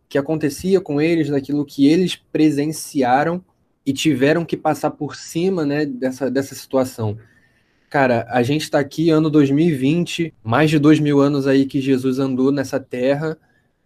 que 0.08 0.16
acontecia 0.16 0.80
com 0.80 0.98
eles, 0.98 1.28
daquilo 1.28 1.64
que 1.64 1.86
eles 1.86 2.16
presenciaram 2.16 3.44
e 3.84 3.92
tiveram 3.92 4.44
que 4.44 4.56
passar 4.56 4.90
por 4.90 5.16
cima, 5.16 5.64
né, 5.64 5.84
dessa, 5.84 6.30
dessa 6.30 6.54
situação. 6.54 7.18
Cara, 7.90 8.26
a 8.30 8.42
gente 8.42 8.62
está 8.62 8.78
aqui, 8.78 9.10
ano 9.10 9.28
2020, 9.28 10.32
mais 10.42 10.70
de 10.70 10.78
dois 10.78 10.98
mil 10.98 11.20
anos 11.20 11.46
aí 11.46 11.66
que 11.66 11.80
Jesus 11.80 12.18
andou 12.18 12.50
nessa 12.50 12.80
terra, 12.80 13.36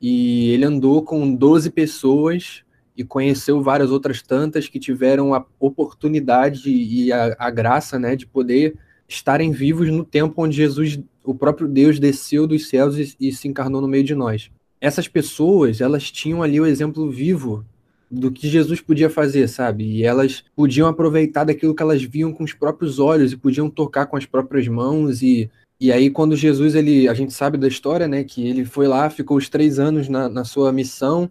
e 0.01 0.51
ele 0.51 0.65
andou 0.65 1.03
com 1.03 1.35
12 1.35 1.71
pessoas 1.71 2.63
e 2.97 3.03
conheceu 3.03 3.63
várias 3.63 3.91
outras 3.91 4.23
tantas 4.23 4.69
que 4.69 4.79
tiveram 4.79 5.35
a 5.35 5.45
oportunidade 5.59 6.71
e 6.71 7.13
a, 7.13 7.35
a 7.39 7.51
graça, 7.51 7.99
né, 7.99 8.15
de 8.15 8.27
poder 8.27 8.77
estarem 9.09 9.51
vivos 9.53 9.91
no 9.91 10.05
tempo 10.05 10.43
onde 10.43 10.57
Jesus, 10.57 10.99
o 11.25 11.35
próprio 11.35 11.69
Deus, 11.69 11.99
desceu 11.99 12.47
dos 12.47 12.69
céus 12.69 12.97
e, 12.97 13.17
e 13.21 13.33
se 13.33 13.49
encarnou 13.49 13.81
no 13.81 13.89
meio 13.89 14.05
de 14.05 14.15
nós. 14.15 14.51
Essas 14.81 15.09
pessoas, 15.09 15.81
elas 15.81 16.11
tinham 16.11 16.43
ali 16.43 16.61
o 16.61 16.67
exemplo 16.67 17.11
vivo 17.11 17.65
do 18.11 18.31
que 18.31 18.49
Jesus 18.49 18.81
podia 18.81 19.11
fazer, 19.11 19.49
sabe? 19.49 19.85
E 19.85 20.05
elas 20.05 20.45
podiam 20.55 20.89
aproveitar 20.89 21.45
daquilo 21.45 21.75
que 21.75 21.83
elas 21.83 22.03
viam 22.03 22.33
com 22.33 22.45
os 22.45 22.53
próprios 22.53 22.99
olhos 22.99 23.33
e 23.33 23.37
podiam 23.37 23.69
tocar 23.69 24.07
com 24.07 24.17
as 24.17 24.27
próprias 24.27 24.67
mãos 24.69 25.23
e 25.23 25.51
e 25.79 25.93
aí 25.93 26.09
quando 26.09 26.35
Jesus 26.35 26.75
ele 26.75 27.07
a 27.07 27.13
gente 27.13 27.35
sabe 27.35 27.59
da 27.59 27.69
história, 27.69 28.09
né? 28.09 28.25
Que 28.25 28.49
ele 28.49 28.65
foi 28.65 28.87
lá, 28.89 29.11
ficou 29.11 29.37
os 29.37 29.49
três 29.49 29.79
anos 29.79 30.09
na, 30.09 30.29
na 30.29 30.45
sua 30.45 30.73
missão 30.73 31.31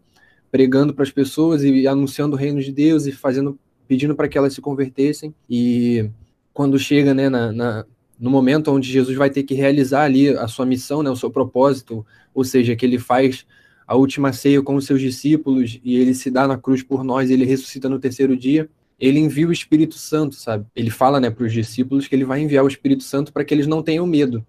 pregando 0.51 0.93
para 0.93 1.03
as 1.03 1.11
pessoas 1.11 1.63
e 1.63 1.87
anunciando 1.87 2.35
o 2.35 2.39
reino 2.39 2.61
de 2.61 2.71
Deus 2.71 3.05
e 3.05 3.11
fazendo 3.11 3.59
pedindo 3.87 4.15
para 4.15 4.27
que 4.27 4.37
elas 4.37 4.53
se 4.53 4.61
convertessem 4.61 5.33
e 5.49 6.09
quando 6.53 6.79
chega 6.79 7.13
né, 7.13 7.27
na, 7.27 7.51
na, 7.51 7.85
no 8.19 8.29
momento 8.29 8.71
onde 8.71 8.89
Jesus 8.89 9.15
vai 9.17 9.29
ter 9.29 9.43
que 9.43 9.53
realizar 9.53 10.03
ali 10.03 10.29
a 10.29 10.47
sua 10.47 10.65
missão, 10.65 11.03
né, 11.03 11.09
o 11.09 11.15
seu 11.15 11.29
propósito, 11.29 12.05
ou 12.33 12.43
seja, 12.43 12.75
que 12.75 12.85
ele 12.85 12.97
faz 12.97 13.45
a 13.87 13.95
última 13.95 14.33
ceia 14.33 14.61
com 14.61 14.75
os 14.75 14.85
seus 14.85 14.99
discípulos 14.99 15.79
e 15.83 15.97
ele 15.97 16.13
se 16.13 16.31
dá 16.31 16.47
na 16.47 16.57
cruz 16.57 16.81
por 16.81 17.03
nós, 17.03 17.29
ele 17.29 17.45
ressuscita 17.45 17.87
no 17.87 17.99
terceiro 17.99 18.35
dia, 18.35 18.69
ele 18.99 19.19
envia 19.19 19.47
o 19.47 19.51
Espírito 19.51 19.95
Santo, 19.95 20.35
sabe? 20.35 20.65
Ele 20.75 20.89
fala, 20.89 21.19
né, 21.19 21.29
para 21.29 21.45
os 21.45 21.53
discípulos 21.53 22.07
que 22.07 22.15
ele 22.15 22.25
vai 22.25 22.41
enviar 22.41 22.63
o 22.63 22.67
Espírito 22.67 23.03
Santo 23.03 23.31
para 23.31 23.43
que 23.43 23.53
eles 23.53 23.67
não 23.67 23.83
tenham 23.83 24.07
medo. 24.07 24.45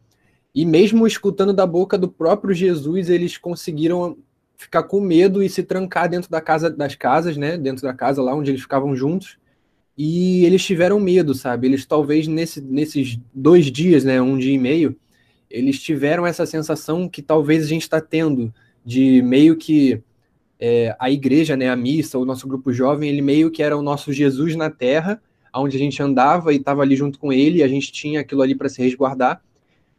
E 0.55 0.65
mesmo 0.65 1.07
escutando 1.07 1.53
da 1.53 1.67
boca 1.67 1.99
do 1.99 2.09
próprio 2.09 2.55
Jesus, 2.55 3.11
eles 3.11 3.37
conseguiram 3.37 4.17
ficar 4.57 4.85
com 4.85 5.01
medo 5.01 5.43
e 5.43 5.49
se 5.51 5.63
trancar 5.63 6.09
dentro 6.09 6.31
da 6.31 6.41
casa 6.41 6.71
das 6.71 6.95
casas, 6.95 7.37
né, 7.37 7.59
dentro 7.59 7.83
da 7.83 7.93
casa 7.93 8.23
lá 8.23 8.35
onde 8.35 8.51
eles 8.51 8.63
ficavam 8.63 8.97
juntos. 8.97 9.37
E 9.99 10.45
eles 10.45 10.65
tiveram 10.65 11.01
medo, 11.01 11.35
sabe? 11.35 11.67
Eles 11.67 11.85
talvez 11.85 12.27
nesse, 12.27 12.61
nesses 12.61 13.19
dois 13.35 13.67
dias, 13.67 14.05
né, 14.05 14.21
um 14.21 14.39
dia 14.39 14.55
e 14.55 14.59
meio, 14.59 14.97
eles 15.51 15.81
tiveram 15.81 16.27
essa 16.27 16.47
sensação 16.47 17.09
que 17.09 17.23
talvez 17.23 17.65
a 17.65 17.69
gente 17.69 17.83
está 17.83 18.01
tendo 18.01 18.53
de 18.87 19.21
meio 19.21 19.57
que 19.57 20.01
é, 20.61 20.95
a 20.99 21.11
igreja, 21.11 21.57
né, 21.57 21.69
a 21.69 21.75
missa, 21.75 22.19
o 22.19 22.25
nosso 22.25 22.47
grupo 22.47 22.73
jovem, 22.73 23.11
ele 23.11 23.21
meio 23.21 23.51
que 23.51 23.63
era 23.63 23.77
o 23.77 23.83
nosso 23.83 24.13
Jesus 24.13 24.55
na 24.55 24.71
terra, 24.71 25.21
onde 25.53 25.77
a 25.77 25.81
gente 25.81 26.01
andava 26.01 26.53
e 26.53 26.57
estava 26.57 26.83
ali 26.83 26.95
junto 26.95 27.19
com 27.19 27.33
ele, 27.33 27.59
e 27.59 27.63
a 27.65 27.69
gente 27.69 27.91
tinha 27.91 28.21
aquilo 28.21 28.43
ali 28.43 28.55
para 28.55 28.69
se 28.69 28.81
resguardar. 28.81 29.43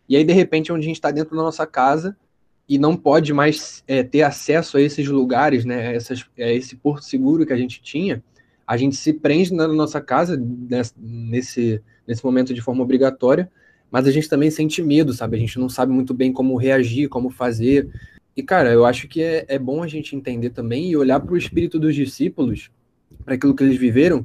E 0.08 0.16
aí, 0.16 0.24
de 0.24 0.32
repente, 0.32 0.72
onde 0.72 0.86
a 0.86 0.88
gente 0.88 0.96
está 0.96 1.12
dentro 1.12 1.36
da 1.36 1.44
nossa 1.44 1.68
casa, 1.68 2.16
e 2.70 2.78
não 2.78 2.96
pode 2.96 3.34
mais 3.34 3.84
é, 3.88 4.04
ter 4.04 4.24
acesso 4.24 4.78
a 4.78 4.82
esses 4.82 5.08
lugares, 5.08 5.66
né, 5.66 5.96
essas, 5.96 6.26
a 6.38 6.52
esse 6.52 6.76
porto 6.76 7.04
seguro 7.04 7.46
que 7.46 7.54
a 7.54 7.58
gente 7.58 7.82
tinha, 7.82 8.24
a 8.66 8.76
gente 8.76 8.96
se 8.96 9.14
prende 9.14 9.54
na 9.54 9.68
nossa 9.68 10.02
casa 10.02 10.42
nesse, 10.98 11.82
nesse 12.06 12.26
momento 12.26 12.54
de 12.54 12.62
forma 12.62 12.84
obrigatória, 12.84 13.50
mas 13.90 14.06
a 14.06 14.12
gente 14.12 14.28
também 14.28 14.52
sente 14.52 14.82
medo, 14.82 15.14
sabe? 15.14 15.38
A 15.38 15.40
gente 15.40 15.58
não 15.58 15.70
sabe 15.70 15.94
muito 15.94 16.14
bem 16.14 16.34
como 16.34 16.58
reagir, 16.58 17.08
como 17.08 17.30
fazer. 17.30 17.90
E, 18.38 18.44
cara, 18.44 18.72
eu 18.72 18.86
acho 18.86 19.08
que 19.08 19.24
é, 19.24 19.46
é 19.48 19.58
bom 19.58 19.82
a 19.82 19.88
gente 19.88 20.16
entender 20.16 20.52
também 20.52 20.92
e 20.92 20.96
olhar 20.96 21.20
para 21.20 21.34
o 21.34 21.38
espírito 21.38 21.80
dos 21.80 21.96
discípulos, 21.96 22.70
para 23.26 23.34
aquilo 23.34 23.56
que 23.56 23.64
eles 23.64 23.80
viveram, 23.80 24.24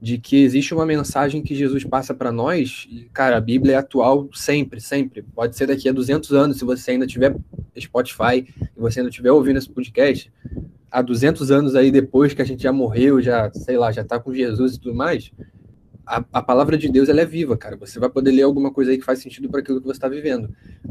de 0.00 0.18
que 0.18 0.36
existe 0.36 0.72
uma 0.72 0.86
mensagem 0.86 1.42
que 1.42 1.52
Jesus 1.52 1.82
passa 1.82 2.14
para 2.14 2.30
nós, 2.30 2.86
e, 2.88 3.08
cara, 3.12 3.36
a 3.36 3.40
Bíblia 3.40 3.74
é 3.74 3.76
atual 3.76 4.30
sempre, 4.32 4.80
sempre. 4.80 5.22
Pode 5.34 5.56
ser 5.56 5.66
daqui 5.66 5.88
a 5.88 5.92
200 5.92 6.32
anos, 6.32 6.58
se 6.58 6.64
você 6.64 6.92
ainda 6.92 7.08
tiver 7.08 7.36
Spotify 7.76 8.46
e 8.58 8.80
você 8.80 9.00
ainda 9.00 9.10
estiver 9.10 9.32
ouvindo 9.32 9.58
esse 9.58 9.68
podcast, 9.68 10.32
há 10.88 11.02
200 11.02 11.50
anos 11.50 11.74
aí 11.74 11.90
depois 11.90 12.32
que 12.32 12.40
a 12.40 12.44
gente 12.44 12.62
já 12.62 12.72
morreu, 12.72 13.20
já, 13.20 13.50
sei 13.52 13.76
lá, 13.76 13.90
já 13.90 14.04
tá 14.04 14.20
com 14.20 14.32
Jesus 14.32 14.76
e 14.76 14.80
tudo 14.80 14.94
mais, 14.94 15.32
a, 16.10 16.24
a 16.32 16.42
palavra 16.42 16.76
de 16.76 16.88
Deus 16.88 17.08
ela 17.08 17.20
é 17.20 17.24
viva, 17.24 17.56
cara. 17.56 17.76
Você 17.76 18.00
vai 18.00 18.10
poder 18.10 18.32
ler 18.32 18.42
alguma 18.42 18.72
coisa 18.72 18.90
aí 18.90 18.98
que 18.98 19.04
faz 19.04 19.20
sentido 19.20 19.48
para 19.48 19.60
aquilo 19.60 19.80
que 19.80 19.86
você 19.86 19.96
está 19.96 20.08
vivendo. 20.08 20.50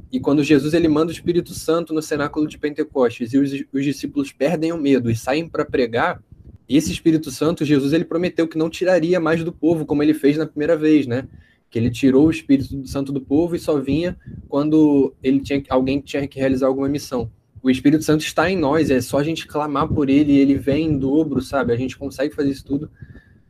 E 0.09 0.19
quando 0.19 0.41
Jesus 0.43 0.73
ele 0.73 0.87
manda 0.87 1.11
o 1.11 1.13
Espírito 1.13 1.53
Santo 1.53 1.93
no 1.93 2.01
cenáculo 2.01 2.47
de 2.47 2.57
Pentecostes 2.57 3.33
e 3.33 3.37
os, 3.37 3.51
os 3.73 3.83
discípulos 3.83 4.31
perdem 4.31 4.71
o 4.71 4.77
medo 4.77 5.11
e 5.11 5.15
saem 5.15 5.47
para 5.47 5.65
pregar, 5.65 6.23
esse 6.69 6.91
Espírito 6.91 7.31
Santo, 7.31 7.65
Jesus, 7.65 7.91
ele 7.91 8.05
prometeu 8.05 8.47
que 8.47 8.57
não 8.57 8.69
tiraria 8.69 9.19
mais 9.19 9.43
do 9.43 9.51
povo, 9.51 9.85
como 9.85 10.03
ele 10.03 10.13
fez 10.13 10.37
na 10.37 10.45
primeira 10.45 10.77
vez, 10.77 11.05
né? 11.05 11.27
Que 11.69 11.79
ele 11.79 11.89
tirou 11.89 12.27
o 12.27 12.31
Espírito 12.31 12.87
Santo 12.87 13.11
do 13.11 13.19
povo 13.19 13.55
e 13.55 13.59
só 13.59 13.79
vinha 13.79 14.15
quando 14.47 15.13
ele 15.21 15.39
tinha 15.41 15.61
alguém 15.69 15.99
tinha 15.99 16.27
que 16.27 16.39
realizar 16.39 16.67
alguma 16.67 16.87
missão. 16.87 17.29
O 17.61 17.69
Espírito 17.69 18.03
Santo 18.03 18.21
está 18.21 18.49
em 18.49 18.55
nós, 18.55 18.89
é 18.89 19.01
só 19.01 19.17
a 19.17 19.23
gente 19.23 19.45
clamar 19.45 19.87
por 19.89 20.09
ele, 20.09 20.37
ele 20.37 20.55
vem 20.55 20.87
em 20.87 20.97
dobro, 20.97 21.41
sabe? 21.41 21.73
A 21.73 21.75
gente 21.75 21.97
consegue 21.97 22.33
fazer 22.33 22.51
isso 22.51 22.63
tudo, 22.63 22.89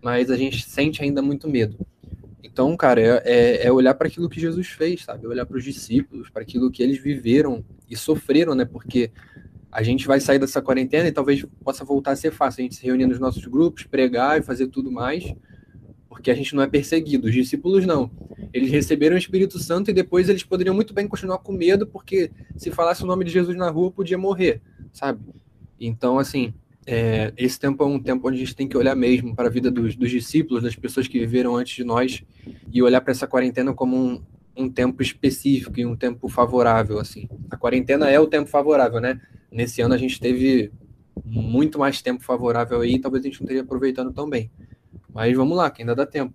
mas 0.02 0.30
a 0.30 0.38
gente 0.38 0.68
sente 0.68 1.02
ainda 1.02 1.22
muito 1.22 1.50
medo. 1.50 1.78
Então, 2.44 2.76
cara, 2.76 3.02
é, 3.02 3.22
é, 3.26 3.68
é 3.68 3.72
olhar 3.72 3.94
para 3.94 4.08
aquilo 4.08 4.30
que 4.30 4.40
Jesus 4.40 4.68
fez, 4.68 5.04
sabe? 5.04 5.28
Olhar 5.28 5.46
para 5.46 5.58
os 5.58 5.64
discípulos, 5.64 6.30
para 6.30 6.42
aquilo 6.42 6.72
que 6.72 6.82
eles 6.82 6.98
viveram 6.98 7.64
e 7.90 7.96
sofreram, 7.96 8.56
né? 8.56 8.66
Porque 8.66 9.12
a 9.72 9.84
gente 9.84 10.08
vai 10.08 10.20
sair 10.20 10.40
dessa 10.40 10.62
quarentena 10.62 11.08
e 11.08 11.12
talvez 11.12 11.46
possa 11.64 11.86
voltar 11.86 12.12
a 12.12 12.16
ser 12.16 12.32
fácil 12.32 12.62
a 12.62 12.64
gente 12.64 12.76
se 12.76 12.86
reunir 12.86 13.06
nos 13.06 13.20
nossos 13.20 13.46
grupos, 13.46 13.84
pregar 13.84 14.40
e 14.40 14.42
fazer 14.42 14.68
tudo 14.68 14.92
mais, 14.92 15.34
porque 16.08 16.32
a 16.32 16.34
gente 16.34 16.56
não 16.56 16.64
é 16.64 16.68
perseguido. 16.68 17.28
Os 17.28 17.34
discípulos 17.34 17.86
não. 17.86 18.10
Eles 18.52 18.72
receberam 18.72 19.16
o 19.16 19.20
Espírito 19.20 19.60
Santo 19.60 19.92
e 19.92 19.94
depois 19.94 20.28
eles 20.28 20.44
poderiam 20.44 20.74
muito 20.74 20.94
bem 20.94 21.08
continuar 21.08 21.38
com 21.38 21.52
medo, 21.52 21.86
porque 21.86 22.32
se 22.58 22.72
falasse 22.72 23.04
o 23.04 23.08
nome 23.08 23.24
de 23.24 23.32
Jesus 23.32 23.56
na 23.56 23.70
rua, 23.70 23.92
podia 23.92 24.18
morrer, 24.18 24.62
sabe? 24.92 25.22
Então, 25.80 26.18
assim, 26.18 26.54
é, 26.92 27.32
esse 27.38 27.60
tempo 27.60 27.84
é 27.84 27.86
um 27.86 28.00
tempo 28.02 28.28
onde 28.28 28.38
a 28.38 28.40
gente 28.40 28.56
tem 28.56 28.68
que 28.68 28.76
olhar 28.76 28.96
mesmo 28.96 29.36
para 29.36 29.48
a 29.48 29.52
vida 29.52 29.70
dos, 29.70 29.96
dos, 29.96 30.10
discípulos, 30.10 30.64
das 30.64 30.76
pessoas 30.76 31.08
que 31.08 31.20
viveram 31.20 31.56
antes 31.56 31.76
de 31.76 31.84
nós, 31.84 32.24
e 32.74 32.82
olhar 32.82 33.00
para 33.00 33.12
essa 33.12 33.28
quarentena 33.28 33.72
como 33.76 33.96
um, 33.96 34.24
um 34.58 34.68
tempo 34.68 35.00
específico 35.04 35.80
e 35.80 35.86
um 35.86 35.96
tempo 35.96 36.28
favorável, 36.28 36.98
assim. 36.98 37.30
A 37.52 37.56
quarentena 37.56 38.10
é 38.10 38.20
o 38.20 38.26
tempo 38.26 38.50
favorável, 38.50 39.00
né? 39.00 39.22
Nesse 39.52 39.84
ano 39.84 39.94
a 39.94 40.00
gente 40.00 40.20
teve 40.20 40.72
muito 41.24 41.78
mais 41.78 42.02
tempo 42.02 42.24
favorável 42.24 42.82
aí, 42.82 42.98
talvez 42.98 43.24
a 43.24 43.28
gente 43.28 43.40
não 43.40 43.46
esteja 43.46 43.62
aproveitando 43.62 44.12
tão 44.12 44.28
bem. 44.28 44.50
Mas 45.14 45.38
vamos 45.38 45.56
lá, 45.56 45.70
que 45.70 45.84
ainda 45.84 45.94
dá 45.94 46.08
tempo. 46.08 46.34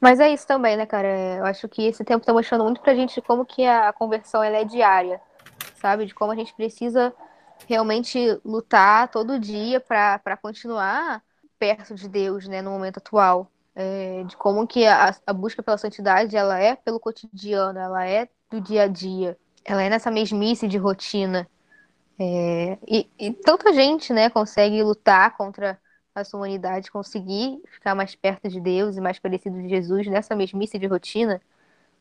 Mas 0.00 0.18
é 0.18 0.28
isso 0.28 0.44
também, 0.44 0.76
né, 0.76 0.86
cara? 0.86 1.36
Eu 1.38 1.44
acho 1.44 1.68
que 1.68 1.82
esse 1.82 2.02
tempo 2.02 2.22
está 2.22 2.32
mostrando 2.32 2.64
muito 2.64 2.80
pra 2.80 2.96
gente 2.96 3.22
como 3.22 3.46
que 3.46 3.64
a 3.64 3.92
conversão 3.92 4.42
ela 4.42 4.56
é 4.56 4.64
diária, 4.64 5.20
sabe? 5.76 6.04
De 6.04 6.14
como 6.14 6.32
a 6.32 6.34
gente 6.34 6.52
precisa 6.52 7.14
realmente 7.68 8.40
lutar 8.44 9.08
todo 9.08 9.38
dia 9.38 9.80
para 9.80 10.36
continuar 10.36 11.22
perto 11.58 11.94
de 11.94 12.08
Deus, 12.08 12.48
né, 12.48 12.62
no 12.62 12.70
momento 12.70 12.98
atual. 12.98 13.50
É, 13.74 14.24
de 14.24 14.36
como 14.36 14.66
que 14.66 14.84
a, 14.86 15.14
a 15.26 15.32
busca 15.32 15.62
pela 15.62 15.78
santidade 15.78 16.36
ela 16.36 16.58
é 16.58 16.74
pelo 16.74 16.98
cotidiano, 16.98 17.78
ela 17.78 18.04
é 18.04 18.28
do 18.50 18.60
dia 18.60 18.82
a 18.82 18.86
dia, 18.88 19.38
ela 19.64 19.82
é 19.82 19.88
nessa 19.88 20.10
mesmice 20.10 20.66
de 20.66 20.76
rotina. 20.76 21.48
É, 22.18 22.78
e, 22.86 23.08
e, 23.18 23.32
tanta 23.32 23.72
gente, 23.72 24.12
né, 24.12 24.28
consegue 24.28 24.82
lutar 24.82 25.36
contra 25.36 25.80
a 26.14 26.24
sua 26.24 26.38
humanidade, 26.40 26.90
conseguir 26.90 27.62
ficar 27.72 27.94
mais 27.94 28.14
perto 28.14 28.48
de 28.48 28.60
Deus 28.60 28.96
e 28.96 29.00
mais 29.00 29.18
parecido 29.18 29.62
de 29.62 29.68
Jesus 29.68 30.06
nessa 30.06 30.34
mesmice 30.34 30.78
de 30.78 30.86
rotina, 30.86 31.40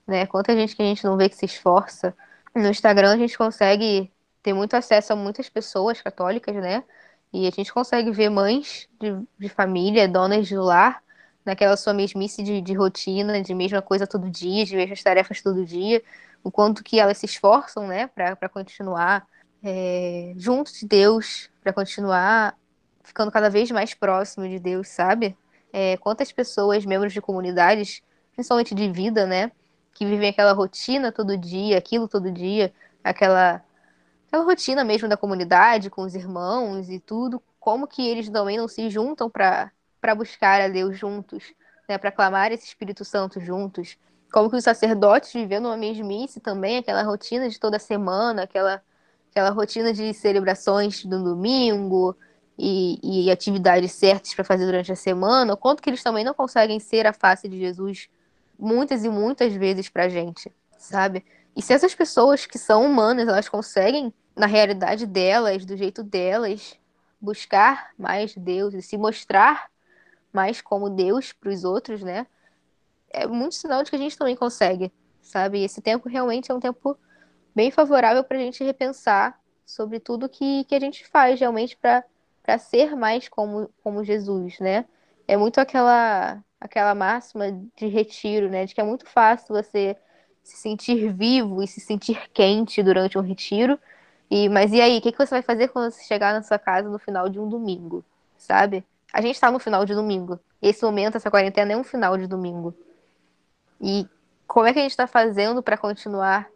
né? 0.07 0.25
Quanta 0.25 0.53
gente 0.55 0.75
que 0.75 0.81
a 0.81 0.85
gente 0.85 1.05
não 1.05 1.15
vê 1.17 1.29
que 1.29 1.35
se 1.35 1.45
esforça. 1.45 2.15
No 2.55 2.67
Instagram 2.69 3.13
a 3.13 3.17
gente 3.17 3.37
consegue 3.37 4.11
ter 4.41 4.53
muito 4.53 4.75
acesso 4.75 5.13
a 5.13 5.15
muitas 5.15 5.49
pessoas 5.49 6.01
católicas, 6.01 6.55
né? 6.55 6.83
E 7.31 7.47
a 7.47 7.51
gente 7.51 7.71
consegue 7.73 8.11
ver 8.11 8.29
mães 8.29 8.89
de, 8.99 9.15
de 9.37 9.49
família, 9.49 10.07
donas 10.07 10.47
de 10.47 10.55
lar, 10.57 11.03
naquela 11.45 11.77
sua 11.77 11.93
mesmice 11.93 12.43
de, 12.43 12.61
de 12.61 12.73
rotina, 12.73 13.41
de 13.41 13.53
mesma 13.53 13.81
coisa 13.81 14.07
todo 14.07 14.29
dia, 14.29 14.65
de 14.65 14.75
mesmas 14.75 15.01
tarefas 15.03 15.41
todo 15.41 15.65
dia, 15.65 16.01
o 16.43 16.51
quanto 16.51 16.83
que 16.83 16.99
elas 16.99 17.17
se 17.17 17.25
esforçam, 17.25 17.87
né, 17.87 18.07
para 18.07 18.49
continuar 18.49 19.27
é, 19.63 20.33
junto 20.37 20.71
de 20.73 20.85
Deus, 20.85 21.49
para 21.61 21.73
continuar 21.73 22.57
ficando 23.03 23.31
cada 23.31 23.49
vez 23.49 23.71
mais 23.71 23.93
próximo 23.93 24.47
de 24.47 24.59
Deus, 24.59 24.87
sabe? 24.87 25.35
É, 25.73 25.97
quantas 25.97 26.31
pessoas, 26.31 26.85
membros 26.85 27.13
de 27.13 27.21
comunidades, 27.21 28.01
principalmente 28.33 28.73
de 28.75 28.91
vida, 28.91 29.25
né, 29.25 29.51
que 29.93 30.05
vivem 30.05 30.29
aquela 30.29 30.53
rotina 30.53 31.11
todo 31.11 31.37
dia, 31.37 31.77
aquilo 31.77 32.07
todo 32.07 32.31
dia, 32.31 32.73
aquela, 33.03 33.63
aquela 34.29 34.43
rotina 34.43 34.83
mesmo 34.83 35.07
da 35.07 35.17
comunidade, 35.17 35.89
com 35.89 36.03
os 36.03 36.13
irmãos 36.13 36.89
e 36.89 36.99
tudo, 36.99 37.41
como 37.59 37.87
que 37.87 38.07
eles 38.07 38.29
também 38.29 38.57
não 38.57 38.67
se 38.67 38.89
juntam 38.89 39.29
para 39.29 39.71
buscar 40.15 40.61
a 40.61 40.67
Deus 40.67 40.97
juntos, 40.97 41.51
né, 41.87 41.97
para 41.97 42.11
clamar 42.11 42.51
esse 42.51 42.65
Espírito 42.65 43.03
Santo 43.03 43.39
juntos, 43.39 43.97
como 44.31 44.49
que 44.49 44.55
os 44.55 44.63
sacerdotes 44.63 45.33
vivendo 45.33 45.65
uma 45.65 45.75
mesmice 45.75 46.39
também, 46.39 46.77
aquela 46.77 47.01
rotina 47.01 47.49
de 47.49 47.59
toda 47.59 47.79
semana, 47.79 48.43
aquela 48.43 48.81
aquela 49.31 49.51
rotina 49.51 49.93
de 49.93 50.11
celebrações 50.13 51.05
do 51.05 51.23
domingo 51.23 52.17
e, 52.57 53.25
e 53.27 53.31
atividades 53.31 53.91
certas 53.91 54.33
para 54.33 54.43
fazer 54.43 54.65
durante 54.65 54.91
a 54.91 54.95
semana, 54.95 55.53
o 55.53 55.57
quanto 55.57 55.81
que 55.81 55.89
eles 55.89 56.03
também 56.03 56.23
não 56.23 56.33
conseguem 56.33 56.79
ser 56.79 57.05
a 57.05 57.13
face 57.13 57.47
de 57.47 57.59
Jesus 57.59 58.09
muitas 58.57 59.05
e 59.05 59.09
muitas 59.09 59.53
vezes 59.53 59.87
para 59.87 60.05
a 60.05 60.09
gente, 60.09 60.51
sabe? 60.77 61.23
E 61.55 61.61
se 61.61 61.73
essas 61.73 61.93
pessoas 61.93 62.45
que 62.45 62.57
são 62.57 62.85
humanas, 62.85 63.27
elas 63.27 63.47
conseguem, 63.47 64.13
na 64.35 64.45
realidade 64.45 65.05
delas, 65.05 65.65
do 65.65 65.75
jeito 65.75 66.03
delas, 66.03 66.79
buscar 67.19 67.91
mais 67.97 68.35
Deus 68.35 68.73
e 68.73 68.81
se 68.81 68.97
mostrar 68.97 69.69
mais 70.31 70.61
como 70.61 70.89
Deus 70.89 71.33
para 71.33 71.49
os 71.49 71.63
outros, 71.63 72.01
né? 72.01 72.27
É 73.09 73.25
muito 73.27 73.55
sinal 73.55 73.83
de 73.83 73.89
que 73.89 73.95
a 73.95 73.99
gente 73.99 74.17
também 74.17 74.35
consegue, 74.35 74.91
sabe? 75.21 75.63
Esse 75.63 75.81
tempo 75.81 76.07
realmente 76.07 76.51
é 76.51 76.53
um 76.53 76.59
tempo 76.59 76.97
bem 77.55 77.71
favorável 77.71 78.23
para 78.23 78.37
a 78.37 78.41
gente 78.41 78.63
repensar 78.63 79.39
sobre 79.65 79.99
tudo 79.99 80.29
que, 80.29 80.63
que 80.65 80.75
a 80.75 80.79
gente 80.79 81.07
faz 81.07 81.39
realmente 81.39 81.77
para 81.77 82.57
ser 82.57 82.95
mais 82.95 83.27
como, 83.27 83.69
como 83.83 84.03
Jesus, 84.03 84.59
né? 84.59 84.85
É 85.27 85.37
muito 85.37 85.59
aquela, 85.59 86.43
aquela 86.59 86.95
máxima 86.95 87.51
de 87.75 87.87
retiro, 87.87 88.49
né? 88.49 88.65
De 88.65 88.73
que 88.73 88.81
é 88.81 88.83
muito 88.83 89.05
fácil 89.07 89.55
você 89.55 89.95
se 90.43 90.57
sentir 90.57 91.11
vivo 91.13 91.61
e 91.61 91.67
se 91.67 91.79
sentir 91.79 92.29
quente 92.31 92.81
durante 92.81 93.17
um 93.17 93.21
retiro. 93.21 93.79
E, 94.29 94.47
mas 94.47 94.71
e 94.71 94.79
aí, 94.79 94.97
o 94.97 95.01
que, 95.01 95.11
que 95.11 95.17
você 95.17 95.35
vai 95.35 95.41
fazer 95.41 95.69
quando 95.69 95.91
você 95.91 96.03
chegar 96.03 96.33
na 96.33 96.43
sua 96.43 96.59
casa 96.59 96.87
no 96.87 96.99
final 96.99 97.27
de 97.29 97.39
um 97.39 97.49
domingo, 97.49 98.05
sabe? 98.37 98.85
A 99.11 99.21
gente 99.21 99.35
está 99.35 99.49
no 99.49 99.59
final 99.59 99.85
de 99.85 99.95
domingo. 99.95 100.39
Esse 100.61 100.83
momento, 100.83 101.17
essa 101.17 101.31
quarentena 101.31 101.73
é 101.73 101.77
um 101.77 101.83
final 101.83 102.15
de 102.17 102.27
domingo. 102.27 102.75
E 103.81 104.07
como 104.45 104.67
é 104.67 104.73
que 104.73 104.79
a 104.79 104.81
gente 104.81 104.91
está 104.91 105.07
fazendo 105.07 105.63
para 105.63 105.77
continuar 105.77 106.47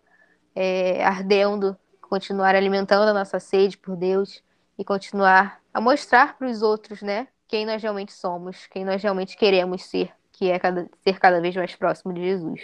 é, 0.55 1.03
ardendo, 1.03 1.77
continuar 2.01 2.55
alimentando 2.55 3.09
a 3.09 3.13
nossa 3.13 3.39
sede 3.39 3.77
por 3.77 3.95
Deus 3.95 4.43
e 4.77 4.83
continuar 4.83 5.59
a 5.73 5.81
mostrar 5.81 6.37
para 6.37 6.47
os 6.47 6.61
outros, 6.61 7.01
né, 7.01 7.27
quem 7.47 7.65
nós 7.65 7.81
realmente 7.81 8.13
somos, 8.13 8.67
quem 8.67 8.85
nós 8.85 9.01
realmente 9.01 9.35
queremos 9.35 9.85
ser, 9.85 10.11
que 10.31 10.49
é 10.49 10.59
cada, 10.59 10.87
ser 11.03 11.19
cada 11.19 11.41
vez 11.41 11.55
mais 11.55 11.75
próximo 11.75 12.13
de 12.13 12.21
Jesus. 12.21 12.61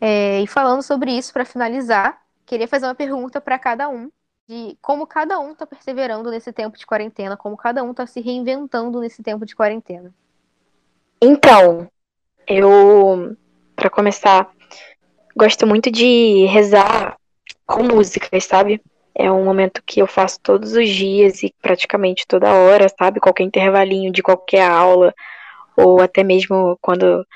É, 0.00 0.40
e 0.40 0.46
falando 0.46 0.82
sobre 0.82 1.12
isso, 1.12 1.32
para 1.32 1.44
finalizar, 1.44 2.23
queria 2.46 2.68
fazer 2.68 2.86
uma 2.86 2.94
pergunta 2.94 3.40
para 3.40 3.58
cada 3.58 3.88
um 3.88 4.10
de 4.46 4.76
como 4.80 5.06
cada 5.06 5.38
um 5.38 5.52
está 5.52 5.66
perseverando 5.66 6.30
nesse 6.30 6.52
tempo 6.52 6.76
de 6.76 6.86
quarentena, 6.86 7.36
como 7.36 7.56
cada 7.56 7.82
um 7.82 7.92
está 7.92 8.06
se 8.06 8.20
reinventando 8.20 9.00
nesse 9.00 9.22
tempo 9.22 9.46
de 9.46 9.56
quarentena. 9.56 10.12
Então, 11.20 11.88
eu, 12.46 13.34
para 13.74 13.88
começar, 13.88 14.50
gosto 15.34 15.66
muito 15.66 15.90
de 15.90 16.44
rezar 16.46 17.16
com 17.66 17.82
músicas, 17.82 18.44
sabe? 18.44 18.82
É 19.14 19.30
um 19.30 19.44
momento 19.44 19.82
que 19.86 20.02
eu 20.02 20.06
faço 20.06 20.38
todos 20.40 20.74
os 20.74 20.88
dias 20.88 21.42
e 21.42 21.54
praticamente 21.62 22.26
toda 22.26 22.52
hora, 22.52 22.86
sabe? 22.98 23.20
Qualquer 23.20 23.44
intervalinho 23.44 24.12
de 24.12 24.22
qualquer 24.22 24.68
aula, 24.68 25.14
ou 25.76 26.02
até 26.02 26.22
mesmo 26.22 26.76
quando 26.82 27.26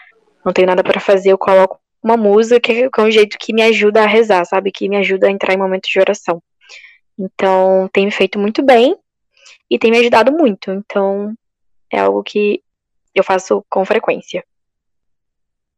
não 0.44 0.52
tenho 0.52 0.66
nada 0.66 0.82
para 0.82 1.00
fazer, 1.00 1.30
eu 1.30 1.38
coloco 1.38 1.80
uma 2.02 2.16
música 2.16 2.60
que 2.60 2.88
é 2.96 3.02
um 3.02 3.10
jeito 3.10 3.36
que 3.38 3.52
me 3.52 3.62
ajuda 3.62 4.02
a 4.02 4.06
rezar, 4.06 4.44
sabe? 4.44 4.70
Que 4.70 4.88
me 4.88 4.96
ajuda 4.96 5.26
a 5.26 5.30
entrar 5.30 5.54
em 5.54 5.58
momentos 5.58 5.90
de 5.90 5.98
oração. 5.98 6.42
Então, 7.18 7.88
tem 7.92 8.06
me 8.06 8.12
feito 8.12 8.38
muito 8.38 8.62
bem 8.62 8.96
e 9.70 9.78
tem 9.78 9.90
me 9.90 9.98
ajudado 9.98 10.32
muito. 10.32 10.70
Então, 10.70 11.34
é 11.90 11.98
algo 11.98 12.22
que 12.22 12.62
eu 13.14 13.24
faço 13.24 13.64
com 13.68 13.84
frequência. 13.84 14.44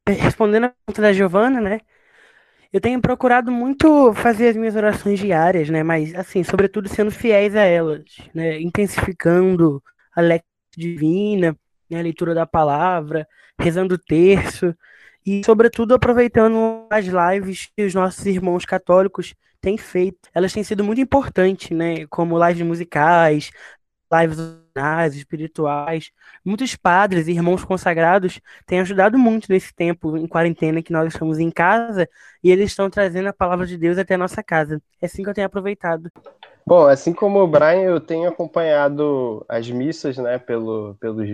Respondendo 0.06 0.64
a 0.64 0.68
pergunta 0.68 1.02
da 1.02 1.12
Giovana, 1.12 1.60
né? 1.60 1.80
Eu 2.72 2.80
tenho 2.80 3.00
procurado 3.00 3.50
muito 3.50 4.12
fazer 4.14 4.48
as 4.48 4.56
minhas 4.56 4.76
orações 4.76 5.18
diárias, 5.18 5.68
né? 5.70 5.82
Mas, 5.82 6.14
assim, 6.14 6.44
sobretudo 6.44 6.88
sendo 6.88 7.10
fiéis 7.10 7.56
a 7.56 7.62
elas, 7.62 8.04
né? 8.34 8.60
Intensificando 8.60 9.82
a 10.14 10.20
lectura 10.20 10.50
divina, 10.76 11.56
né? 11.88 11.98
a 11.98 12.02
leitura 12.02 12.34
da 12.34 12.46
palavra, 12.46 13.26
rezando 13.58 13.94
o 13.94 13.98
terço 13.98 14.74
e, 15.24 15.42
sobretudo, 15.44 15.94
aproveitando 15.94 16.86
as 16.90 17.04
lives 17.06 17.70
que 17.76 17.84
os 17.84 17.94
nossos 17.94 18.24
irmãos 18.26 18.64
católicos 18.64 19.34
têm 19.60 19.76
feito. 19.76 20.28
Elas 20.34 20.52
têm 20.52 20.64
sido 20.64 20.82
muito 20.82 21.00
importantes, 21.00 21.70
né? 21.70 22.06
Como 22.08 22.42
lives 22.46 22.66
musicais, 22.66 23.50
lives 24.12 24.38
espirituais. 25.14 26.10
Muitos 26.44 26.74
padres 26.74 27.28
e 27.28 27.32
irmãos 27.32 27.64
consagrados 27.64 28.40
têm 28.66 28.80
ajudado 28.80 29.18
muito 29.18 29.50
nesse 29.50 29.74
tempo 29.74 30.16
em 30.16 30.26
quarentena 30.26 30.82
que 30.82 30.92
nós 30.92 31.12
estamos 31.12 31.38
em 31.38 31.50
casa 31.50 32.08
e 32.42 32.50
eles 32.50 32.70
estão 32.70 32.90
trazendo 32.90 33.28
a 33.28 33.32
palavra 33.32 33.66
de 33.66 33.76
Deus 33.76 33.98
até 33.98 34.14
a 34.14 34.18
nossa 34.18 34.42
casa. 34.42 34.82
É 35.00 35.06
assim 35.06 35.22
que 35.22 35.28
eu 35.28 35.34
tenho 35.34 35.46
aproveitado. 35.46 36.10
Bom, 36.66 36.86
assim 36.86 37.12
como 37.12 37.40
o 37.40 37.46
Brian, 37.46 37.82
eu 37.82 38.00
tenho 38.00 38.28
acompanhado 38.28 39.44
as 39.48 39.68
missas, 39.70 40.16
né, 40.18 40.38
pelo, 40.38 40.94
pelos, 41.00 41.28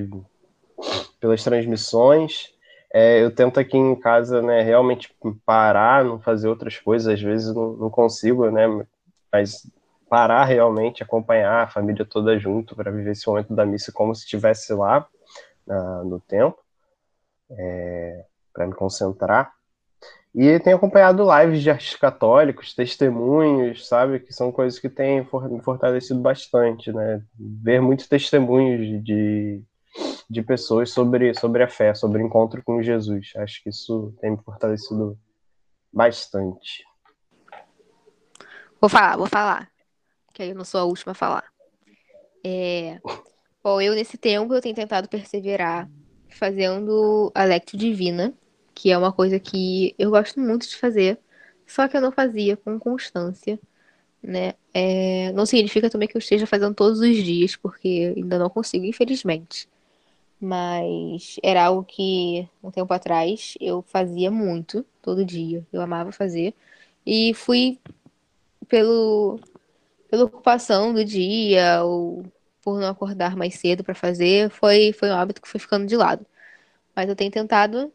pelas 1.20 1.42
transmissões. 1.42 2.54
É, 2.98 3.22
eu 3.22 3.30
tento 3.30 3.60
aqui 3.60 3.76
em 3.76 3.94
casa, 3.94 4.40
né, 4.40 4.62
realmente 4.62 5.14
parar, 5.44 6.02
não 6.02 6.18
fazer 6.18 6.48
outras 6.48 6.78
coisas, 6.78 7.12
às 7.12 7.20
vezes 7.20 7.54
não, 7.54 7.74
não 7.74 7.90
consigo, 7.90 8.50
né, 8.50 8.66
mas 9.30 9.70
parar 10.08 10.44
realmente, 10.44 11.02
acompanhar 11.02 11.64
a 11.64 11.68
família 11.68 12.06
toda 12.06 12.38
junto 12.38 12.74
para 12.74 12.90
viver 12.90 13.10
esse 13.10 13.28
momento 13.28 13.54
da 13.54 13.66
missa 13.66 13.92
como 13.92 14.14
se 14.14 14.22
estivesse 14.22 14.72
lá 14.72 15.06
na, 15.66 16.04
no 16.04 16.18
tempo, 16.20 16.56
é, 17.50 18.24
para 18.54 18.66
me 18.66 18.72
concentrar. 18.72 19.52
E 20.34 20.58
tenho 20.60 20.76
acompanhado 20.76 21.22
lives 21.38 21.62
de 21.62 21.68
artistas 21.68 22.00
católicos, 22.00 22.74
testemunhos, 22.74 23.86
sabe? 23.86 24.20
Que 24.20 24.32
são 24.32 24.50
coisas 24.50 24.78
que 24.78 24.88
têm 24.88 25.20
me 25.50 25.62
fortalecido 25.62 26.20
bastante, 26.20 26.90
né? 26.90 27.22
Ver 27.38 27.82
muitos 27.82 28.08
testemunhos 28.08 29.04
de, 29.04 29.62
de 30.28 30.42
pessoas 30.42 30.90
sobre, 30.90 31.32
sobre 31.34 31.62
a 31.62 31.68
fé, 31.68 31.94
sobre 31.94 32.22
o 32.22 32.26
encontro 32.26 32.62
com 32.62 32.82
Jesus. 32.82 33.32
Acho 33.36 33.62
que 33.62 33.70
isso 33.70 34.12
tem 34.20 34.32
me 34.32 34.42
fortalecido 34.42 35.18
bastante. 35.92 36.84
Vou 38.80 38.90
falar, 38.90 39.16
vou 39.16 39.26
falar 39.26 39.70
que 40.36 40.42
aí 40.42 40.50
eu 40.50 40.54
não 40.54 40.66
sou 40.66 40.80
a 40.80 40.84
última 40.84 41.12
a 41.12 41.14
falar. 41.14 41.44
É... 42.44 43.00
Bom, 43.64 43.80
eu 43.80 43.94
nesse 43.94 44.18
tempo 44.18 44.52
eu 44.52 44.60
tenho 44.60 44.74
tentado 44.74 45.08
perseverar 45.08 45.88
fazendo 46.28 47.32
a 47.34 47.44
Lectio 47.44 47.78
Divina, 47.78 48.34
que 48.74 48.90
é 48.90 48.98
uma 48.98 49.10
coisa 49.10 49.40
que 49.40 49.94
eu 49.98 50.10
gosto 50.10 50.38
muito 50.38 50.68
de 50.68 50.76
fazer, 50.76 51.18
só 51.66 51.88
que 51.88 51.96
eu 51.96 52.02
não 52.02 52.12
fazia 52.12 52.54
com 52.54 52.78
constância, 52.78 53.58
né? 54.22 54.52
É... 54.74 55.32
Não 55.32 55.46
significa 55.46 55.88
também 55.88 56.06
que 56.06 56.16
eu 56.16 56.20
esteja 56.20 56.46
fazendo 56.46 56.74
todos 56.74 57.00
os 57.00 57.16
dias, 57.16 57.56
porque 57.56 58.12
ainda 58.14 58.38
não 58.38 58.50
consigo, 58.50 58.84
infelizmente. 58.84 59.66
Mas 60.40 61.36
era 61.42 61.64
algo 61.64 61.84
que 61.84 62.48
um 62.62 62.70
tempo 62.70 62.92
atrás 62.92 63.54
eu 63.60 63.82
fazia 63.82 64.30
muito, 64.30 64.84
todo 65.02 65.24
dia. 65.24 65.66
Eu 65.72 65.80
amava 65.80 66.12
fazer. 66.12 66.54
E 67.06 67.32
fui 67.34 67.78
pelo 68.68 69.40
pela 70.08 70.24
ocupação 70.24 70.94
do 70.94 71.04
dia 71.04 71.82
ou 71.84 72.24
por 72.62 72.80
não 72.80 72.88
acordar 72.88 73.36
mais 73.36 73.54
cedo 73.56 73.84
para 73.84 73.94
fazer, 73.94 74.50
foi, 74.50 74.92
foi 74.92 75.10
um 75.10 75.14
hábito 75.14 75.40
que 75.42 75.48
foi 75.48 75.60
ficando 75.60 75.86
de 75.86 75.96
lado. 75.96 76.26
Mas 76.94 77.08
eu 77.08 77.16
tenho 77.16 77.30
tentado 77.30 77.92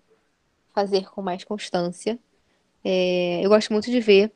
fazer 0.73 1.09
com 1.09 1.21
mais 1.21 1.43
constância. 1.43 2.17
É, 2.83 3.41
eu 3.43 3.49
gosto 3.49 3.73
muito 3.73 3.91
de 3.91 3.99
ver 3.99 4.31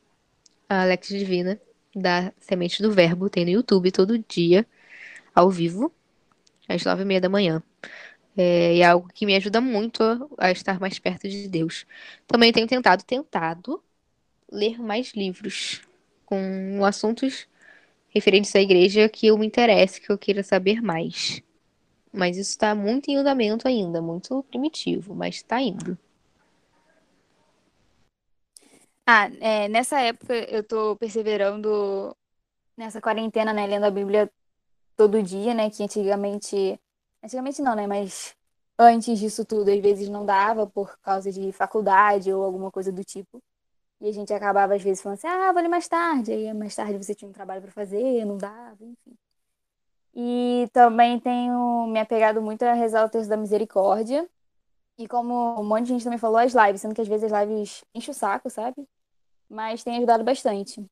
a 0.68 0.82
Alex 0.82 1.08
Divina 1.08 1.60
da 1.94 2.32
Semente 2.40 2.82
do 2.82 2.92
Verbo, 2.92 3.30
tem 3.30 3.44
no 3.44 3.50
YouTube 3.50 3.90
todo 3.90 4.18
dia, 4.28 4.66
ao 5.34 5.50
vivo, 5.50 5.92
às 6.68 6.84
nove 6.84 7.02
e 7.02 7.04
meia 7.06 7.20
da 7.20 7.28
manhã. 7.28 7.62
É, 8.36 8.78
é 8.78 8.84
algo 8.84 9.08
que 9.12 9.24
me 9.24 9.34
ajuda 9.34 9.60
muito 9.60 10.02
a, 10.36 10.50
estar 10.50 10.78
mais 10.78 10.98
perto 10.98 11.28
de 11.28 11.48
Deus. 11.48 11.86
Também 12.26 12.52
tenho 12.52 12.66
tentado, 12.66 13.02
tentado 13.04 13.82
ler 14.50 14.78
mais 14.78 15.12
livros 15.12 15.82
com 16.24 16.84
assuntos 16.84 17.48
referentes 18.08 18.54
à 18.54 18.60
igreja 18.60 19.08
que 19.08 19.26
eu 19.26 19.38
me 19.38 19.46
interesse, 19.46 20.00
que 20.00 20.10
eu 20.10 20.18
queira 20.18 20.42
saber 20.42 20.82
mais. 20.82 21.42
Mas 22.12 22.36
isso 22.36 22.50
está 22.50 22.74
muito 22.74 23.10
em 23.10 23.16
andamento 23.16 23.68
ainda, 23.68 24.00
muito 24.00 24.42
primitivo, 24.44 25.14
mas 25.14 25.36
está 25.36 25.60
indo. 25.60 25.98
Ah, 29.06 29.30
é, 29.40 29.68
nessa 29.68 30.00
época 30.00 30.34
eu 30.34 30.64
tô 30.64 30.96
perseverando 30.96 32.16
nessa 32.76 33.00
quarentena, 33.00 33.52
né, 33.52 33.66
lendo 33.66 33.84
a 33.84 33.90
Bíblia 33.90 34.30
todo 34.96 35.22
dia, 35.22 35.54
né, 35.54 35.70
que 35.70 35.82
antigamente, 35.82 36.78
antigamente 37.26 37.60
não, 37.62 37.74
né, 37.74 37.86
mas 37.86 38.34
antes 38.78 39.18
disso 39.18 39.44
tudo, 39.44 39.70
às 39.70 39.80
vezes 39.80 40.08
não 40.08 40.24
dava 40.24 40.66
por 40.66 40.98
causa 41.00 41.30
de 41.32 41.52
faculdade 41.52 42.32
ou 42.32 42.44
alguma 42.44 42.70
coisa 42.70 42.92
do 42.92 43.04
tipo. 43.04 43.42
E 44.00 44.08
a 44.08 44.12
gente 44.12 44.32
acabava, 44.32 44.74
às 44.74 44.82
vezes, 44.82 45.02
falando 45.02 45.18
assim, 45.18 45.26
ah, 45.26 45.52
vou 45.52 45.62
ler 45.62 45.68
mais 45.68 45.88
tarde. 45.88 46.32
Aí 46.32 46.52
mais 46.54 46.74
tarde 46.74 46.98
você 47.02 47.14
tinha 47.14 47.28
um 47.28 47.32
trabalho 47.32 47.62
para 47.62 47.72
fazer, 47.72 48.24
não 48.26 48.36
dava, 48.36 48.84
enfim. 48.84 49.16
E 50.14 50.68
também 50.72 51.20
tenho 51.20 51.86
me 51.88 51.98
apegado 52.00 52.40
muito 52.42 52.62
a 52.62 52.72
rezar 52.74 53.04
o 53.04 53.08
texto 53.08 53.28
da 53.28 53.36
misericórdia. 53.36 54.28
E 54.98 55.08
como 55.08 55.60
um 55.60 55.64
monte 55.64 55.84
de 55.84 55.92
gente 55.92 56.04
também 56.04 56.18
falou, 56.18 56.38
as 56.38 56.54
lives, 56.54 56.80
sendo 56.80 56.94
que 56.94 57.00
às 57.02 57.08
vezes 57.08 57.30
as 57.32 57.42
lives 57.42 57.84
enchem 57.94 58.12
o 58.12 58.14
saco, 58.14 58.50
sabe? 58.50 58.86
Mas 59.48 59.84
tem 59.84 59.96
ajudado 59.98 60.24
bastante. 60.24 60.84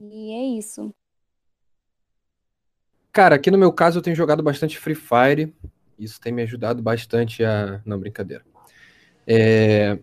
E 0.00 0.32
é 0.32 0.58
isso. 0.58 0.94
Cara, 3.12 3.34
aqui 3.34 3.50
no 3.50 3.58
meu 3.58 3.72
caso 3.72 3.98
eu 3.98 4.02
tenho 4.02 4.16
jogado 4.16 4.42
bastante 4.42 4.78
Free 4.78 4.94
Fire. 4.94 5.54
Isso 5.98 6.20
tem 6.20 6.32
me 6.32 6.42
ajudado 6.42 6.82
bastante 6.82 7.44
a. 7.44 7.80
Não, 7.84 7.98
brincadeira. 7.98 8.44
É 9.26 9.98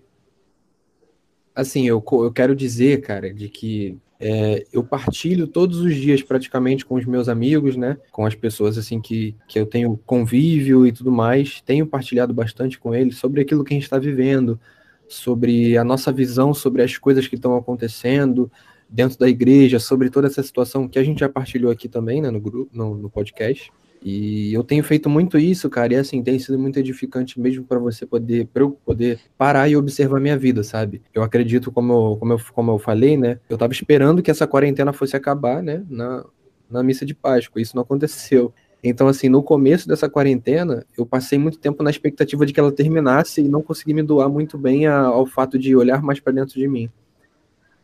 assim, 1.59 1.87
eu, 1.87 2.03
eu 2.11 2.31
quero 2.31 2.55
dizer, 2.55 3.01
cara, 3.01 3.33
de 3.33 3.49
que 3.49 3.97
é, 4.19 4.65
eu 4.71 4.83
partilho 4.83 5.47
todos 5.47 5.79
os 5.79 5.95
dias 5.95 6.21
praticamente 6.21 6.85
com 6.85 6.95
os 6.95 7.05
meus 7.05 7.29
amigos, 7.29 7.75
né? 7.75 7.97
Com 8.11 8.25
as 8.25 8.35
pessoas 8.35 8.77
assim 8.77 8.99
que, 9.01 9.35
que 9.47 9.59
eu 9.59 9.65
tenho 9.65 9.97
convívio 10.05 10.85
e 10.85 10.91
tudo 10.91 11.11
mais. 11.11 11.61
Tenho 11.61 11.85
partilhado 11.85 12.33
bastante 12.33 12.79
com 12.79 12.93
eles 12.93 13.17
sobre 13.17 13.41
aquilo 13.41 13.63
que 13.63 13.73
a 13.73 13.75
gente 13.75 13.83
está 13.83 13.99
vivendo, 13.99 14.59
sobre 15.07 15.77
a 15.77 15.83
nossa 15.83 16.11
visão 16.11 16.53
sobre 16.53 16.81
as 16.81 16.97
coisas 16.97 17.27
que 17.27 17.35
estão 17.35 17.55
acontecendo 17.55 18.51
dentro 18.89 19.17
da 19.19 19.29
igreja, 19.29 19.79
sobre 19.79 20.09
toda 20.09 20.27
essa 20.27 20.41
situação 20.41 20.87
que 20.87 20.97
a 20.97 21.03
gente 21.03 21.19
já 21.19 21.29
partilhou 21.29 21.71
aqui 21.71 21.87
também, 21.87 22.21
né? 22.21 22.31
No 22.31 22.39
grupo, 22.39 22.69
no, 22.73 22.95
no 22.95 23.09
podcast. 23.09 23.71
E 24.01 24.53
eu 24.53 24.63
tenho 24.63 24.83
feito 24.83 25.09
muito 25.09 25.37
isso, 25.37 25.69
cara, 25.69 25.93
e 25.93 25.97
assim, 25.97 26.23
tem 26.23 26.39
sido 26.39 26.57
muito 26.57 26.79
edificante 26.79 27.39
mesmo 27.39 27.65
para 27.65 27.77
você 27.77 28.05
poder, 28.05 28.47
para 28.47 28.63
eu 28.63 28.71
poder 28.71 29.19
parar 29.37 29.67
e 29.67 29.75
observar 29.75 30.21
minha 30.21 30.37
vida, 30.37 30.63
sabe? 30.63 31.01
Eu 31.13 31.21
acredito, 31.21 31.71
como 31.71 31.91
eu, 31.91 32.17
como 32.17 32.33
eu, 32.33 32.39
como 32.53 32.71
eu 32.71 32.79
falei, 32.79 33.17
né? 33.17 33.39
Eu 33.49 33.57
tava 33.57 33.73
esperando 33.73 34.23
que 34.23 34.31
essa 34.31 34.47
quarentena 34.47 34.93
fosse 34.93 35.17
acabar, 35.17 35.61
né? 35.61 35.83
Na, 35.89 36.25
na 36.69 36.81
missa 36.81 37.05
de 37.05 37.13
Páscoa, 37.13 37.61
isso 37.61 37.75
não 37.75 37.83
aconteceu. 37.83 38.53
Então, 38.81 39.09
assim, 39.09 39.27
no 39.27 39.43
começo 39.43 39.87
dessa 39.87 40.09
quarentena, 40.09 40.85
eu 40.97 41.05
passei 41.05 41.37
muito 41.37 41.59
tempo 41.59 41.83
na 41.83 41.89
expectativa 41.89 42.45
de 42.45 42.53
que 42.53 42.59
ela 42.59 42.71
terminasse 42.71 43.41
e 43.41 43.49
não 43.49 43.61
consegui 43.61 43.93
me 43.93 44.01
doar 44.01 44.29
muito 44.29 44.57
bem 44.57 44.87
a, 44.87 44.99
ao 45.01 45.25
fato 45.25 45.59
de 45.59 45.75
olhar 45.75 46.01
mais 46.01 46.21
para 46.21 46.31
dentro 46.31 46.55
de 46.55 46.67
mim. 46.67 46.89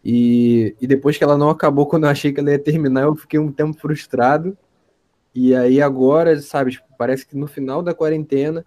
E, 0.05 0.75
e 0.79 0.85
depois 0.85 1.17
que 1.17 1.23
ela 1.23 1.35
não 1.35 1.49
acabou, 1.49 1.87
quando 1.87 2.03
eu 2.03 2.11
achei 2.11 2.31
que 2.31 2.39
ela 2.39 2.51
ia 2.51 2.59
terminar, 2.59 3.03
eu 3.03 3.15
fiquei 3.15 3.39
um 3.39 3.51
tempo 3.51 3.75
frustrado 3.79 4.55
e 5.33 5.55
aí 5.55 5.81
agora, 5.81 6.39
sabe, 6.41 6.71
tipo, 6.71 6.85
parece 6.97 7.25
que 7.25 7.35
no 7.35 7.47
final 7.47 7.81
da 7.81 7.93
quarentena 7.93 8.63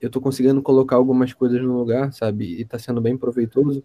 eu 0.00 0.10
tô 0.10 0.20
conseguindo 0.20 0.62
colocar 0.62 0.96
algumas 0.96 1.32
coisas 1.34 1.60
no 1.62 1.76
lugar, 1.78 2.12
sabe? 2.12 2.60
E 2.60 2.64
tá 2.64 2.78
sendo 2.78 3.00
bem 3.00 3.16
proveitoso. 3.18 3.84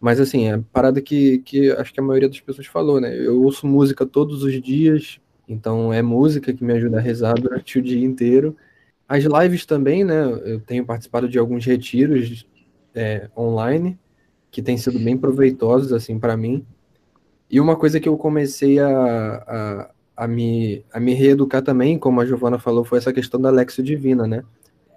Mas 0.00 0.20
assim, 0.20 0.48
é 0.48 0.58
parada 0.72 1.00
que, 1.00 1.38
que 1.38 1.70
acho 1.72 1.94
que 1.94 2.00
a 2.00 2.02
maioria 2.02 2.28
das 2.28 2.40
pessoas 2.40 2.66
falou, 2.66 3.00
né? 3.00 3.16
Eu 3.16 3.42
ouço 3.42 3.66
música 3.66 4.04
todos 4.04 4.42
os 4.42 4.60
dias, 4.60 5.20
então 5.48 5.92
é 5.92 6.02
música 6.02 6.52
que 6.52 6.64
me 6.64 6.72
ajuda 6.74 6.98
a 6.98 7.00
rezar 7.00 7.34
durante 7.34 7.78
o 7.78 7.82
dia 7.82 8.04
inteiro. 8.04 8.56
As 9.08 9.24
lives 9.24 9.64
também, 9.64 10.04
né? 10.04 10.24
Eu 10.44 10.60
tenho 10.60 10.84
participado 10.84 11.28
de 11.28 11.38
alguns 11.38 11.64
retiros 11.64 12.46
é, 12.94 13.30
online 13.36 13.98
que 14.56 14.62
têm 14.62 14.78
sido 14.78 14.98
bem 14.98 15.18
proveitosos 15.18 15.92
assim 15.92 16.18
para 16.18 16.34
mim. 16.34 16.64
E 17.50 17.60
uma 17.60 17.76
coisa 17.76 18.00
que 18.00 18.08
eu 18.08 18.16
comecei 18.16 18.78
a, 18.78 18.88
a, 18.88 19.90
a 20.24 20.26
me, 20.26 20.82
a 20.90 20.98
me 20.98 21.12
reeducar 21.12 21.60
também, 21.60 21.98
como 21.98 22.22
a 22.22 22.24
Giovana 22.24 22.58
falou, 22.58 22.82
foi 22.82 22.96
essa 22.96 23.12
questão 23.12 23.38
da 23.38 23.50
Lexio 23.50 23.84
Divina, 23.84 24.26
né? 24.26 24.42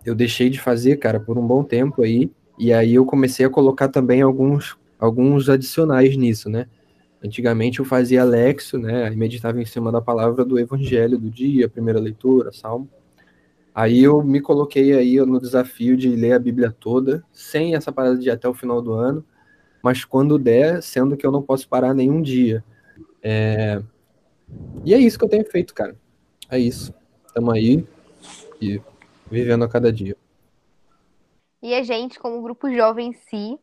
Eu 0.06 0.16
deixei 0.16 0.50
de 0.50 0.62
fazer, 0.62 0.96
cara, 0.96 1.20
por 1.20 1.38
um 1.38 1.46
bom 1.46 1.62
tempo 1.62 2.02
aí, 2.02 2.32
E 2.58 2.72
aí 2.72 2.96
eu 2.96 3.06
comecei 3.06 3.46
a 3.46 3.50
colocar 3.50 3.90
também 3.90 4.22
alguns, 4.22 4.78
alguns 4.98 5.50
adicionais 5.50 6.16
nisso, 6.16 6.50
né? 6.50 6.66
Antigamente 7.22 7.80
eu 7.80 7.86
fazia 7.86 8.24
Lexo, 8.24 8.78
né? 8.78 9.10
Aí 9.10 9.16
meditava 9.18 9.62
em 9.62 9.66
cima 9.66 9.92
da 9.92 10.00
palavra 10.00 10.46
do 10.46 10.58
evangelho 10.58 11.18
do 11.18 11.30
dia, 11.30 11.68
primeira 11.68 12.00
leitura, 12.00 12.54
salmo. 12.54 12.90
Aí 13.76 14.02
eu 14.02 14.24
me 14.24 14.40
coloquei 14.40 14.94
aí 14.94 15.18
no 15.18 15.38
desafio 15.38 15.98
de 15.98 16.08
ler 16.08 16.32
a 16.32 16.40
Bíblia 16.40 16.74
toda, 16.80 17.26
sem 17.34 17.76
essa 17.76 17.92
parada 17.92 18.18
de 18.18 18.30
até 18.30 18.48
o 18.48 18.54
final 18.54 18.82
do 18.82 18.94
ano, 18.94 19.22
mas 19.82 20.04
quando 20.04 20.38
der, 20.38 20.82
sendo 20.84 21.16
que 21.16 21.26
eu 21.26 21.32
não 21.32 21.42
posso 21.42 21.68
parar 21.68 21.94
nenhum 21.94 22.22
dia. 22.22 22.64
É... 23.22 23.82
E 24.84 24.94
é 24.94 24.98
isso 24.98 25.18
que 25.18 25.26
eu 25.26 25.30
tenho 25.30 25.46
feito, 25.46 25.74
cara. 25.74 25.96
É 26.50 26.58
isso. 26.58 26.94
Estamos 27.26 27.54
aí 27.54 27.86
e 28.62 28.82
vivendo 29.30 29.64
a 29.64 29.70
cada 29.70 29.92
dia. 29.92 30.18
E 31.62 31.74
a 31.74 31.84
gente, 31.84 32.20
como 32.20 32.42
grupo 32.42 32.74
jovem 32.74 33.10
em 33.10 33.14
si, 33.14 33.60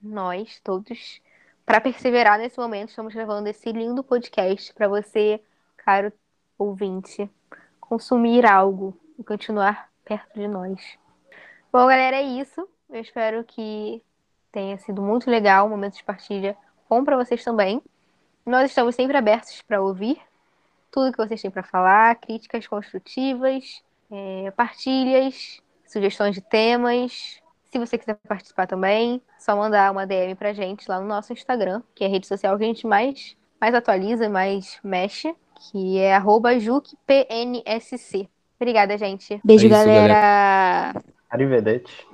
nós 0.00 0.60
todos, 0.62 1.20
para 1.64 1.80
perseverar 1.80 2.38
nesse 2.38 2.58
momento, 2.58 2.90
estamos 2.90 3.14
gravando 3.14 3.48
esse 3.48 3.72
lindo 3.72 4.04
podcast 4.04 4.72
para 4.74 4.86
você, 4.86 5.40
caro 5.76 6.12
ouvinte, 6.58 7.28
consumir 7.80 8.44
algo 8.44 8.98
e 9.18 9.24
continuar 9.24 9.90
perto 10.04 10.34
de 10.38 10.46
nós. 10.46 10.98
Bom, 11.72 11.86
galera, 11.86 12.16
é 12.16 12.22
isso. 12.22 12.68
Eu 12.88 13.00
espero 13.00 13.44
que 13.44 14.02
tenha 14.52 14.78
sido 14.78 15.02
muito 15.02 15.30
legal, 15.30 15.66
um 15.66 15.70
momento 15.70 15.96
de 15.96 16.04
partilha 16.04 16.56
bom 16.88 17.04
para 17.04 17.16
vocês 17.16 17.42
também. 17.44 17.82
Nós 18.44 18.70
estamos 18.70 18.94
sempre 18.94 19.16
abertos 19.16 19.62
para 19.62 19.80
ouvir 19.80 20.18
tudo 20.90 21.12
que 21.12 21.18
vocês 21.18 21.40
têm 21.40 21.50
para 21.50 21.62
falar, 21.62 22.16
críticas 22.16 22.66
construtivas, 22.66 23.82
é, 24.10 24.50
partilhas, 24.52 25.60
sugestões 25.86 26.34
de 26.34 26.40
temas. 26.40 27.40
Se 27.70 27.78
você 27.78 27.98
quiser 27.98 28.16
participar 28.26 28.66
também, 28.66 29.20
só 29.38 29.54
mandar 29.54 29.92
uma 29.92 30.06
DM 30.06 30.34
pra 30.34 30.52
gente 30.52 30.88
lá 30.88 31.00
no 31.00 31.06
nosso 31.06 31.32
Instagram, 31.32 31.82
que 31.94 32.04
é 32.04 32.06
a 32.06 32.10
rede 32.10 32.26
social 32.26 32.56
que 32.56 32.64
a 32.64 32.66
gente 32.66 32.86
mais, 32.86 33.36
mais 33.60 33.74
atualiza 33.74 34.24
e 34.24 34.28
mais 34.28 34.78
mexe, 34.82 35.34
que 35.70 35.98
é 35.98 36.18
jucpnsc. 36.58 38.28
Obrigada, 38.58 38.96
gente. 38.96 39.40
Beijo, 39.44 39.66
É 39.66 39.68
isso, 39.68 39.76
galera. 39.76 40.94
Arrivederci. 41.30 42.06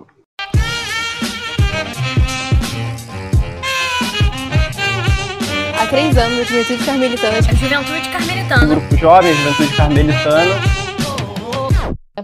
Três 5.94 6.16
anos, 6.18 6.40
a 6.40 6.44
Juventude 6.44 6.85
Carmelitana 6.85 7.40
Juventude 7.42 8.09
Carmelitana. 8.11 8.66
Grupo 8.66 8.96
Jovem, 8.96 9.33
Juventude 9.35 9.76
Carmelitana. 9.76 10.54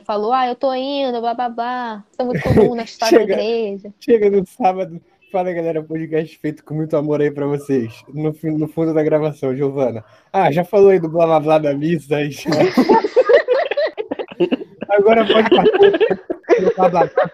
falou, 0.04 0.32
ah, 0.32 0.48
eu 0.48 0.56
tô 0.56 0.74
indo, 0.74 1.20
blá 1.20 1.34
blá 1.34 1.48
blá. 1.48 2.04
Isso 2.10 2.20
é 2.20 2.24
muito 2.24 2.42
comum 2.42 2.74
na 2.74 2.82
história 2.82 3.18
Chega. 3.20 3.36
da 3.36 3.42
igreja. 3.42 3.94
Chega 4.00 4.28
no 4.30 4.44
sábado. 4.46 5.00
Fala, 5.30 5.52
galera, 5.52 5.80
podcast 5.84 6.36
feito 6.38 6.64
com 6.64 6.74
muito 6.74 6.96
amor 6.96 7.20
aí 7.20 7.30
pra 7.30 7.46
vocês. 7.46 8.02
No, 8.12 8.32
fim- 8.32 8.58
no 8.58 8.66
fundo 8.66 8.92
da 8.92 9.04
gravação, 9.04 9.54
Giovana. 9.56 10.04
Ah, 10.32 10.50
já 10.50 10.64
falou 10.64 10.88
aí 10.90 10.98
do 10.98 11.08
blá 11.08 11.24
blá 11.26 11.38
blá 11.38 11.58
da 11.58 11.72
missa 11.72 12.16
aí. 12.16 12.32
já. 12.32 12.50
Agora 14.90 15.24
pode 15.24 15.48
partir. 15.50 16.20
Blá, 16.76 16.88
blá, 16.90 17.06
blá. 17.06 17.30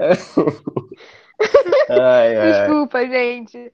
Ai, 1.88 2.36
ai. 2.36 2.52
Desculpa, 2.52 3.06
gente. 3.06 3.72